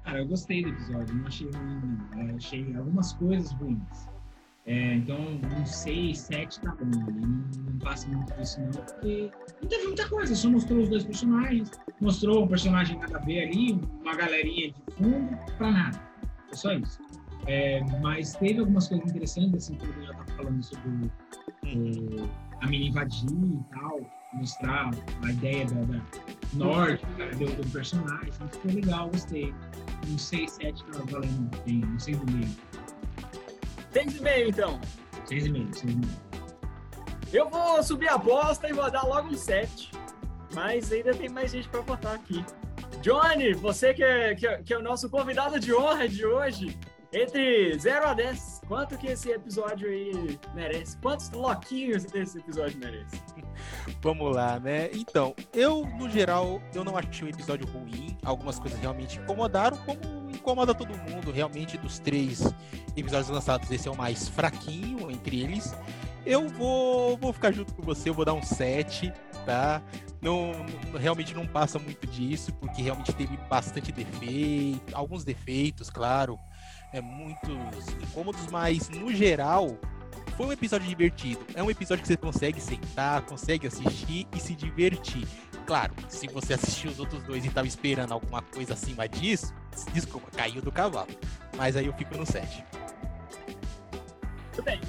Cara, 0.04 0.18
eu 0.20 0.26
gostei 0.26 0.62
do 0.62 0.68
episódio, 0.70 1.14
não 1.14 1.26
achei 1.26 1.50
ruim, 1.50 1.80
não. 2.14 2.20
É, 2.20 2.34
achei 2.34 2.76
algumas 2.76 3.12
coisas 3.14 3.52
ruins. 3.52 4.08
É, 4.66 4.94
então, 4.94 5.18
um 5.18 5.66
6, 5.66 6.18
7 6.18 6.60
tá 6.60 6.74
bom. 6.74 6.84
né? 6.86 7.04
Não, 7.12 7.62
não 7.72 7.78
passa 7.80 8.08
muito 8.08 8.32
disso, 8.34 8.60
não, 8.62 8.70
porque 8.70 9.30
não 9.62 9.68
teve 9.68 9.84
muita 9.86 10.08
coisa. 10.08 10.34
Só 10.34 10.48
mostrou 10.48 10.80
os 10.82 10.88
dois 10.88 11.04
personagens, 11.04 11.70
mostrou 12.00 12.44
um 12.44 12.48
personagem 12.48 12.98
nada 12.98 13.18
a 13.18 13.20
ver 13.20 13.42
ali, 13.48 13.78
uma 14.02 14.14
galerinha 14.14 14.72
de 14.72 14.94
fundo, 14.94 15.36
pra 15.58 15.70
nada. 15.70 16.00
Foi 16.48 16.56
só 16.56 16.72
isso. 16.72 16.98
É, 17.46 17.82
mas 18.00 18.34
teve 18.36 18.60
algumas 18.60 18.88
coisas 18.88 19.10
interessantes, 19.10 19.64
assim, 19.64 19.74
como 19.76 19.92
eu 19.94 20.06
já 20.06 20.12
tava 20.14 20.30
falando 20.32 20.62
sobre 20.62 20.88
o, 20.88 22.24
o- 22.24 22.30
a 22.62 22.66
mina 22.66 22.86
invadir 22.86 23.28
e 23.30 23.64
tal, 23.70 24.00
mostrar 24.34 24.90
a 25.24 25.30
ideia 25.30 25.64
da, 25.66 25.74
da 25.82 26.00
norte, 26.52 27.04
do, 27.38 27.46
do 27.62 27.70
personagem. 27.70 28.30
Então, 28.34 28.48
ficou 28.48 28.72
legal, 28.72 29.08
gostei. 29.08 29.54
Um 30.08 30.18
6, 30.18 30.50
7 30.52 30.84
tá 30.84 30.98
valendo 31.10 31.50
bem, 31.64 31.84
um 31.84 31.96
6,5. 31.96 32.48
Seis 33.92 34.16
e 34.16 34.22
meio, 34.22 34.48
então. 34.48 34.80
6,5, 35.26 35.70
6,5. 35.84 36.08
Eu 37.32 37.48
vou 37.48 37.82
subir 37.82 38.08
a 38.08 38.18
bosta 38.18 38.68
e 38.68 38.72
vou 38.72 38.90
dar 38.90 39.02
logo 39.02 39.28
um 39.28 39.36
7. 39.36 39.90
Mas 40.54 40.92
ainda 40.92 41.14
tem 41.14 41.28
mais 41.28 41.50
gente 41.50 41.68
pra 41.68 41.80
votar 41.80 42.14
aqui. 42.14 42.44
Johnny, 43.02 43.52
você 43.54 43.92
que 43.92 44.02
é, 44.04 44.34
que 44.34 44.46
é- 44.46 44.62
que 44.62 44.72
é 44.72 44.78
o 44.78 44.82
nosso 44.82 45.10
convidado 45.10 45.58
de 45.58 45.74
honra 45.74 46.08
de 46.08 46.24
hoje, 46.24 46.78
entre 47.12 47.76
0 47.78 48.06
a 48.08 48.14
10, 48.14 48.53
quanto 48.66 48.96
que 48.98 49.06
esse 49.08 49.30
episódio 49.30 49.88
aí 49.88 50.38
merece? 50.54 50.96
Quantos 50.98 51.30
loquinhos 51.30 52.04
esse 52.14 52.38
episódio 52.38 52.78
merece? 52.78 53.20
Vamos 54.02 54.34
lá, 54.34 54.58
né? 54.58 54.90
Então, 54.92 55.34
eu, 55.52 55.86
no 55.98 56.08
geral, 56.08 56.60
eu 56.74 56.84
não 56.84 56.96
achei 56.96 57.26
o 57.26 57.30
episódio 57.30 57.66
ruim. 57.66 58.16
Algumas 58.24 58.58
coisas 58.58 58.78
realmente 58.78 59.18
incomodaram, 59.18 59.76
como 59.78 60.30
incomoda 60.30 60.74
todo 60.74 60.96
mundo. 60.96 61.30
Realmente, 61.30 61.78
dos 61.78 61.98
três 61.98 62.54
episódios 62.96 63.28
lançados, 63.28 63.70
esse 63.70 63.88
é 63.88 63.90
o 63.90 63.96
mais 63.96 64.28
fraquinho 64.28 65.10
entre 65.10 65.40
eles. 65.40 65.74
Eu 66.26 66.48
vou, 66.48 67.16
vou 67.18 67.32
ficar 67.32 67.52
junto 67.52 67.74
com 67.74 67.82
você, 67.82 68.08
eu 68.08 68.14
vou 68.14 68.24
dar 68.24 68.32
um 68.32 68.42
7, 68.42 69.12
tá? 69.44 69.82
Não, 70.22 70.52
não- 70.90 70.98
realmente 70.98 71.34
não 71.34 71.46
passa 71.46 71.78
muito 71.78 72.06
disso, 72.06 72.50
porque 72.54 72.80
realmente 72.80 73.12
teve 73.12 73.36
bastante 73.48 73.92
defeito, 73.92 74.94
alguns 74.96 75.22
defeitos, 75.22 75.90
claro, 75.90 76.38
é, 76.94 77.00
muitos 77.00 77.88
incômodos, 78.00 78.46
mas 78.52 78.88
no 78.88 79.12
geral 79.12 79.76
foi 80.36 80.46
um 80.46 80.52
episódio 80.52 80.86
divertido. 80.86 81.44
É 81.54 81.62
um 81.62 81.70
episódio 81.70 82.02
que 82.02 82.08
você 82.08 82.16
consegue 82.16 82.60
sentar, 82.60 83.22
consegue 83.22 83.66
assistir 83.66 84.28
e 84.34 84.40
se 84.40 84.54
divertir. 84.54 85.26
Claro, 85.66 85.92
se 86.08 86.28
você 86.28 86.54
assistiu 86.54 86.90
os 86.92 87.00
outros 87.00 87.22
dois 87.24 87.44
e 87.44 87.48
estava 87.48 87.66
esperando 87.66 88.12
alguma 88.12 88.42
coisa 88.42 88.74
acima 88.74 89.08
disso, 89.08 89.52
desculpa, 89.92 90.30
caiu 90.36 90.62
do 90.62 90.70
cavalo. 90.70 91.08
Mas 91.56 91.76
aí 91.76 91.86
eu 91.86 91.92
fico 91.94 92.16
no 92.16 92.24
7. 92.24 92.64
Muito 94.42 94.62
bem. 94.62 94.80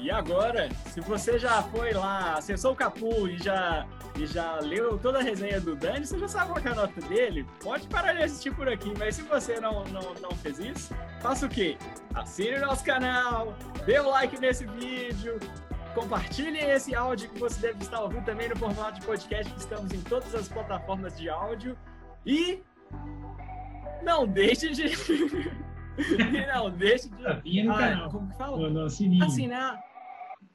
E 0.00 0.10
agora, 0.10 0.68
se 0.92 1.00
você 1.00 1.38
já 1.38 1.62
foi 1.62 1.92
lá, 1.92 2.34
acessou 2.38 2.72
o 2.72 2.76
Capu 2.76 3.28
e 3.28 3.38
já, 3.38 3.86
e 4.18 4.26
já 4.26 4.58
leu 4.60 4.98
toda 4.98 5.18
a 5.18 5.22
resenha 5.22 5.60
do 5.60 5.74
Dani, 5.74 6.04
você 6.06 6.18
já 6.18 6.28
sabe 6.28 6.52
qual 6.52 6.64
é 6.64 6.68
a 6.68 6.74
nota 6.74 7.00
dele, 7.02 7.46
pode 7.62 7.86
parar 7.88 8.12
de 8.14 8.22
assistir 8.22 8.54
por 8.54 8.68
aqui. 8.68 8.92
Mas 8.98 9.16
se 9.16 9.22
você 9.22 9.58
não, 9.60 9.84
não, 9.84 10.14
não 10.20 10.30
fez 10.32 10.58
isso, 10.58 10.94
faça 11.20 11.46
o 11.46 11.48
quê? 11.48 11.76
Assine 12.14 12.56
o 12.56 12.60
nosso 12.66 12.84
canal, 12.84 13.54
dê 13.86 13.98
o 13.98 14.08
like 14.10 14.38
nesse 14.40 14.66
vídeo, 14.66 15.38
compartilhe 15.94 16.58
esse 16.58 16.94
áudio 16.94 17.28
que 17.30 17.38
você 17.40 17.68
deve 17.68 17.82
estar 17.82 18.00
ouvindo 18.00 18.24
também 18.24 18.48
no 18.48 18.56
formato 18.56 19.00
de 19.00 19.06
podcast, 19.06 19.52
que 19.52 19.60
estamos 19.60 19.92
em 19.92 20.00
todas 20.02 20.34
as 20.34 20.48
plataformas 20.48 21.16
de 21.18 21.28
áudio. 21.30 21.76
E 22.26 22.62
não 24.02 24.26
deixe 24.26 24.68
de. 24.70 24.84
não 26.54 26.70
deixe 26.70 27.08
de. 27.08 27.22
Tapinha 27.22 27.64
no 27.64 27.72
Ah, 27.72 27.78
canal. 27.78 28.10
como 28.10 28.28
que 28.30 28.36
fala? 28.36 28.56
No, 28.58 28.70
no 28.70 28.90
sininho. 28.90 29.24
Assinar. 29.24 29.78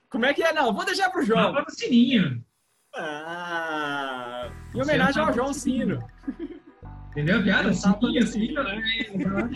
Como 0.10 0.26
é 0.26 0.34
que 0.34 0.42
é? 0.44 0.54
Não, 0.54 0.74
vou 0.74 0.86
deixar 0.86 1.10
pro 1.10 1.22
João. 1.24 1.52
Tapa 1.54 1.66
no 1.68 1.72
sininho. 1.76 2.44
Ah, 2.96 4.50
em 4.74 4.82
homenagem 4.82 5.22
ao 5.24 5.34
João. 5.34 5.54
Sino. 5.54 6.04
Entendeu, 7.12 7.42
no 7.64 7.74
Sininho, 7.74 8.28
sininho. 8.28 8.28
sininho. 8.28 8.60
é, 8.60 9.18
vai 9.18 9.34
lá. 9.34 9.50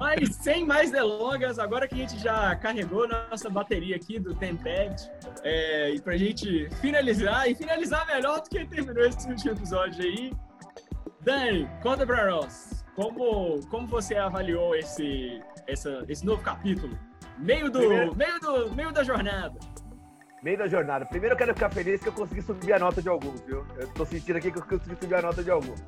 Mas 0.00 0.34
sem 0.36 0.64
mais 0.66 0.90
delongas, 0.90 1.58
agora 1.60 1.86
que 1.86 1.94
a 1.94 1.98
gente 1.98 2.18
já 2.18 2.56
carregou 2.56 3.06
nossa 3.06 3.48
bateria 3.48 3.94
aqui 3.94 4.18
do 4.18 4.34
Tempad, 4.34 4.96
é, 5.44 5.90
e 5.94 6.00
pra 6.00 6.16
gente 6.16 6.68
finalizar, 6.80 7.48
e 7.48 7.54
finalizar 7.54 8.04
melhor 8.08 8.40
do 8.42 8.50
que 8.50 8.64
terminou 8.66 9.04
esse 9.06 9.28
último 9.28 9.52
episódio 9.52 10.02
aí, 10.04 10.32
Dani, 11.20 11.68
conta 11.82 12.04
pra 12.04 12.26
nós, 12.28 12.84
como, 12.96 13.64
como 13.68 13.86
você 13.86 14.16
avaliou 14.16 14.74
esse, 14.74 15.40
essa, 15.68 16.04
esse 16.08 16.26
novo 16.26 16.42
capítulo? 16.42 16.98
Meio 17.38 17.70
do, 17.70 17.78
Primeiro- 17.78 18.16
meio 18.16 18.40
do, 18.40 18.74
meio 18.74 18.90
da 18.92 19.04
jornada. 19.04 19.56
Meio 20.42 20.58
da 20.58 20.68
jornada. 20.68 21.04
Primeiro 21.06 21.34
eu 21.34 21.38
quero 21.38 21.54
ficar 21.54 21.70
feliz 21.70 22.00
que 22.00 22.08
eu 22.08 22.12
consegui 22.12 22.42
subir 22.42 22.72
a 22.72 22.78
nota 22.78 23.00
de 23.02 23.08
alguns, 23.08 23.40
viu? 23.42 23.64
Eu 23.78 23.88
tô 23.88 24.04
sentindo 24.04 24.36
aqui 24.36 24.50
que 24.52 24.58
eu 24.58 24.62
consegui 24.62 24.96
subir 25.00 25.14
a 25.14 25.22
nota 25.22 25.42
de 25.42 25.50
alguns. 25.50 25.82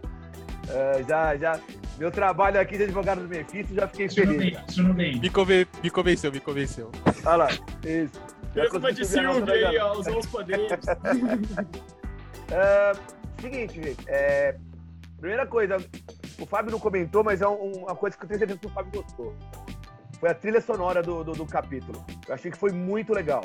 É, 0.71 1.03
já, 1.09 1.37
já. 1.37 1.61
Meu 1.99 2.11
trabalho 2.11 2.61
aqui 2.61 2.77
de 2.77 2.85
advogado 2.85 3.21
do 3.21 3.29
benefício, 3.29 3.75
já 3.75 3.87
fiquei 3.89 4.09
Funcionou 4.09 4.35
feliz. 4.35 4.53
bem, 4.55 4.63
funcionou 4.65 4.95
bem. 4.95 5.21
Me, 5.21 5.31
conven- 5.31 5.67
me 5.83 5.91
convenceu, 5.91 6.33
me 6.33 6.41
convenceu. 6.41 6.91
Olha 7.25 7.37
lá, 7.37 7.49
isso. 7.85 8.21
Mesma 8.55 8.81
de 8.81 9.41
da 9.43 9.53
aí, 9.53 9.79
ó, 9.79 9.93
usou 9.93 10.19
os 10.19 10.27
poderes. 10.27 10.73
É, 12.51 12.93
seguinte, 13.41 13.75
gente. 13.83 14.05
É, 14.09 14.57
primeira 15.21 15.47
coisa, 15.47 15.77
o 16.41 16.47
Fábio 16.47 16.73
não 16.73 16.81
comentou, 16.81 17.23
mas 17.23 17.41
é 17.41 17.49
um- 17.49 17.85
uma 17.85 17.95
coisa 17.95 18.17
que 18.17 18.25
eu 18.25 18.29
tenho 18.29 18.39
certeza 18.39 18.59
que 18.59 18.67
o 18.67 18.71
Fábio 18.71 19.03
gostou. 19.03 19.35
Foi 20.19 20.31
a 20.31 20.35
trilha 20.35 20.61
sonora 20.61 21.03
do, 21.03 21.23
do, 21.23 21.33
do 21.33 21.47
capítulo. 21.47 22.05
Eu 22.27 22.35
achei 22.35 22.51
que 22.51 22.59
foi 22.59 22.73
muito 22.73 23.13
legal. 23.13 23.45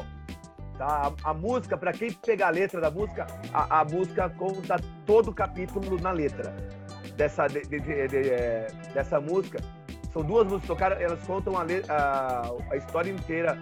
Tá? 0.77 1.11
A, 1.23 1.29
a 1.29 1.33
música, 1.33 1.77
para 1.77 1.91
quem 1.93 2.11
pegar 2.11 2.47
a 2.47 2.51
letra 2.51 2.81
da 2.81 2.89
música, 2.89 3.27
a, 3.53 3.81
a 3.81 3.85
música 3.85 4.29
conta 4.29 4.77
todo 5.05 5.29
o 5.31 5.33
capítulo 5.33 5.99
na 6.01 6.11
letra 6.11 6.53
dessa, 7.15 7.47
de- 7.47 7.61
de- 7.61 7.79
de- 8.07 8.29
é, 8.29 8.67
dessa 8.93 9.19
música. 9.21 9.59
São 10.11 10.23
duas 10.23 10.45
músicas 10.47 10.67
tocadas, 10.67 11.01
elas 11.01 11.21
contam 11.23 11.53
a, 11.57 11.63
a, 11.89 12.51
a 12.71 12.77
história 12.77 13.11
inteira 13.11 13.57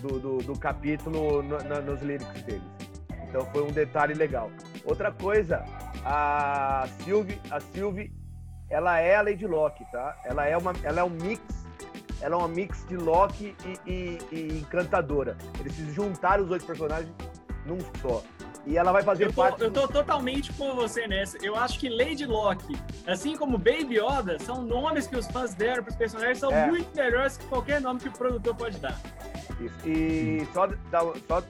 do, 0.00 0.18
do, 0.20 0.38
do 0.38 0.58
capítulo 0.58 1.42
no- 1.42 1.58
nos 1.82 2.02
lyrics 2.02 2.42
deles. 2.42 2.62
Então 3.28 3.44
foi 3.52 3.62
um 3.62 3.72
detalhe 3.72 4.14
legal. 4.14 4.50
Outra 4.84 5.10
coisa, 5.10 5.64
a 6.04 6.86
Sylvie, 7.00 7.40
a 7.50 7.58
Sylvie, 7.60 8.12
ela 8.70 8.98
é 9.00 9.16
a 9.16 9.22
Lady 9.22 9.46
Locke, 9.46 9.84
tá? 9.90 10.16
Ela 10.24 10.46
é 10.46 10.56
uma, 10.56 10.72
ela 10.82 11.00
é 11.00 11.04
um 11.04 11.10
mix, 11.10 11.42
ela 12.20 12.34
é 12.34 12.38
uma 12.38 12.48
mix 12.48 12.84
de 12.86 12.96
Locke 12.96 13.54
e, 13.64 13.90
e- 13.90 14.18
e 14.32 14.58
Encantadora. 14.60 15.36
Eles 15.60 15.74
se 15.74 15.90
juntaram 15.92 16.42
os 16.44 16.48
dois 16.48 16.64
personagens 16.64 17.12
num 17.66 17.78
só. 18.00 18.22
E 18.66 18.78
ela 18.78 18.92
vai 18.92 19.02
fazer 19.02 19.24
Eu 19.26 19.32
tô, 19.32 19.42
parte. 19.42 19.60
eu 19.62 19.70
tô 19.70 19.86
totalmente 19.86 20.50
com 20.54 20.74
você 20.74 21.06
nessa. 21.06 21.36
Eu 21.44 21.54
acho 21.54 21.78
que 21.78 21.86
Lady 21.88 22.24
Locke, 22.24 22.74
assim 23.06 23.36
como 23.36 23.58
Baby 23.58 23.98
Yoda, 23.98 24.38
são 24.38 24.62
nomes 24.62 25.06
que 25.06 25.16
os 25.16 25.26
fãs 25.26 25.52
deram 25.54 25.82
para 25.82 25.90
os 25.90 25.96
personagens, 25.96 26.38
são 26.38 26.50
É. 26.50 26.66
muito 26.66 26.94
melhores 26.96 27.36
que 27.36 27.44
qualquer 27.46 27.78
nome 27.80 28.00
que 28.00 28.08
o 28.08 28.12
produtor 28.12 28.54
pode 28.54 28.78
dar. 28.78 28.98
Isso. 29.60 29.86
E 29.86 30.48
só, 30.54 30.66
só, 31.28 31.42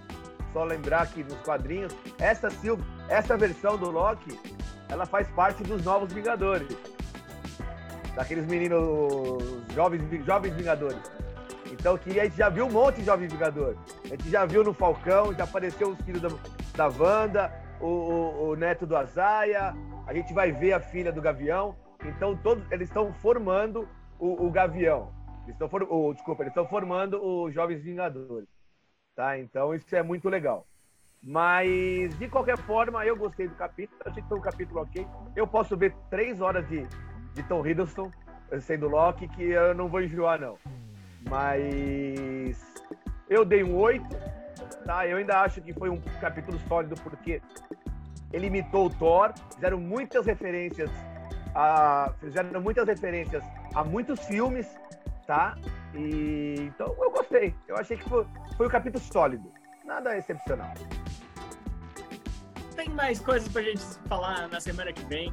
só 0.52 0.64
lembrar 0.64 1.06
que 1.06 1.22
nos 1.22 1.38
quadrinhos, 1.42 1.94
essa 2.18 2.50
Sylvie, 2.50 2.84
essa 3.08 3.36
versão 3.36 3.76
do 3.78 3.90
Loki, 3.92 4.36
ela 4.88 5.06
faz 5.06 5.28
parte 5.28 5.62
dos 5.62 5.84
Novos 5.84 6.12
Vingadores. 6.12 6.66
Daqueles 8.14 8.46
meninos 8.46 9.42
jovens, 9.74 10.02
jovens 10.24 10.54
Vingadores. 10.54 10.98
Então 11.72 11.98
que 11.98 12.18
a 12.20 12.24
gente 12.24 12.36
já 12.36 12.48
viu 12.48 12.66
um 12.66 12.70
monte 12.70 12.96
de 13.00 13.04
Jovens 13.04 13.32
Vingadores. 13.32 13.78
A 14.04 14.08
gente 14.08 14.30
já 14.30 14.44
viu 14.46 14.62
no 14.62 14.72
Falcão, 14.72 15.34
já 15.34 15.44
apareceu 15.44 15.88
os 15.88 16.00
filhos 16.02 16.22
da, 16.22 16.28
da 16.76 16.86
Wanda, 16.88 17.52
o, 17.80 17.86
o- 17.86 18.48
o 18.50 18.56
neto 18.56 18.86
do 18.86 18.96
Azaia, 18.96 19.74
a 20.06 20.14
gente 20.14 20.32
vai 20.32 20.52
ver 20.52 20.72
a 20.74 20.80
filha 20.80 21.10
do 21.12 21.20
Gavião. 21.20 21.74
Então 22.04 22.36
todos 22.36 22.64
eles 22.70 22.88
estão 22.88 23.12
formando 23.14 23.88
o, 24.18 24.46
o 24.46 24.50
Gavião. 24.50 25.12
Eles 25.42 25.54
estão 25.56 25.68
for- 25.68 25.82
o- 25.82 26.12
desculpa, 26.14 26.42
eles 26.44 26.52
estão 26.52 26.66
formando 26.68 27.20
os 27.20 27.52
Jovens 27.52 27.82
Vingadores. 27.82 28.48
Tá? 29.16 29.36
Então 29.38 29.74
isso 29.74 29.94
é 29.96 30.02
muito 30.02 30.28
legal. 30.28 30.66
Mas, 31.22 32.16
de 32.18 32.28
qualquer 32.28 32.58
forma, 32.58 33.04
eu 33.04 33.16
gostei 33.16 33.48
do 33.48 33.54
capítulo. 33.54 33.98
Achei 34.04 34.22
que 34.22 34.28
foi 34.28 34.38
um 34.38 34.42
capítulo 34.42 34.82
ok. 34.82 35.06
Eu 35.34 35.46
posso 35.46 35.74
ver 35.76 35.94
três 36.10 36.40
horas 36.40 36.68
de, 36.68 36.86
de 37.34 37.42
Tom 37.42 37.66
Hiddleston 37.66 38.10
sendo 38.60 38.88
Loki, 38.88 39.28
que 39.28 39.42
eu 39.42 39.74
não 39.74 39.88
vou 39.88 40.00
enjoar, 40.00 40.40
não. 40.40 40.56
Mas 41.28 42.62
eu 43.28 43.44
dei 43.44 43.64
um 43.64 43.76
8, 43.76 44.04
tá? 44.84 45.06
Eu 45.06 45.16
ainda 45.16 45.40
acho 45.40 45.60
que 45.60 45.72
foi 45.72 45.88
um 45.90 46.00
capítulo 46.20 46.58
sólido, 46.68 46.94
porque 47.02 47.42
ele 48.32 48.46
imitou 48.46 48.86
o 48.86 48.90
Thor, 48.90 49.32
fizeram 49.54 49.78
muitas 49.80 50.26
referências 50.26 50.90
a, 51.54 52.12
fizeram 52.20 52.60
muitas 52.60 52.86
referências 52.86 53.42
a 53.74 53.84
muitos 53.84 54.20
filmes, 54.26 54.66
tá? 55.26 55.56
E 55.94 56.56
então 56.58 56.94
eu 56.98 57.10
gostei. 57.10 57.54
Eu 57.68 57.76
achei 57.76 57.96
que 57.96 58.08
foi, 58.08 58.26
foi 58.56 58.66
um 58.66 58.70
capítulo 58.70 59.02
sólido. 59.04 59.50
Nada 59.84 60.16
excepcional. 60.16 60.72
Tem 62.74 62.88
mais 62.88 63.20
coisas 63.20 63.48
pra 63.48 63.62
gente 63.62 63.82
falar 64.08 64.48
na 64.48 64.60
semana 64.60 64.92
que 64.92 65.04
vem. 65.04 65.32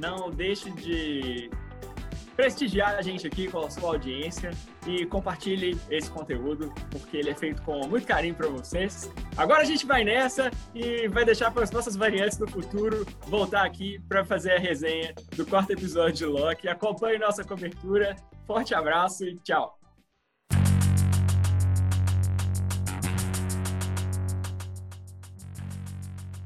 Não 0.00 0.30
deixe 0.30 0.70
de 0.70 1.50
prestigiar 2.34 2.94
a 2.94 3.02
gente 3.02 3.26
aqui 3.26 3.48
com 3.48 3.58
a 3.58 3.70
sua 3.70 3.90
audiência 3.90 4.50
e 4.86 5.04
compartilhe 5.04 5.78
esse 5.90 6.10
conteúdo, 6.10 6.72
porque 6.90 7.18
ele 7.18 7.28
é 7.28 7.34
feito 7.34 7.60
com 7.62 7.86
muito 7.86 8.06
carinho 8.06 8.34
para 8.34 8.48
vocês. 8.48 9.12
Agora 9.36 9.60
a 9.60 9.64
gente 9.64 9.84
vai 9.84 10.02
nessa 10.04 10.50
e 10.74 11.06
vai 11.08 11.24
deixar 11.24 11.50
para 11.50 11.64
as 11.64 11.70
nossas 11.70 11.96
variantes 11.96 12.38
do 12.38 12.48
futuro 12.48 13.06
voltar 13.26 13.66
aqui 13.66 13.98
para 14.08 14.24
fazer 14.24 14.52
a 14.52 14.58
resenha 14.58 15.14
do 15.36 15.44
quarto 15.44 15.72
episódio 15.72 16.14
de 16.14 16.24
Loki. 16.24 16.66
Acompanhe 16.66 17.18
nossa 17.18 17.44
cobertura. 17.44 18.16
Forte 18.46 18.74
abraço 18.74 19.26
e 19.26 19.36
tchau! 19.40 19.79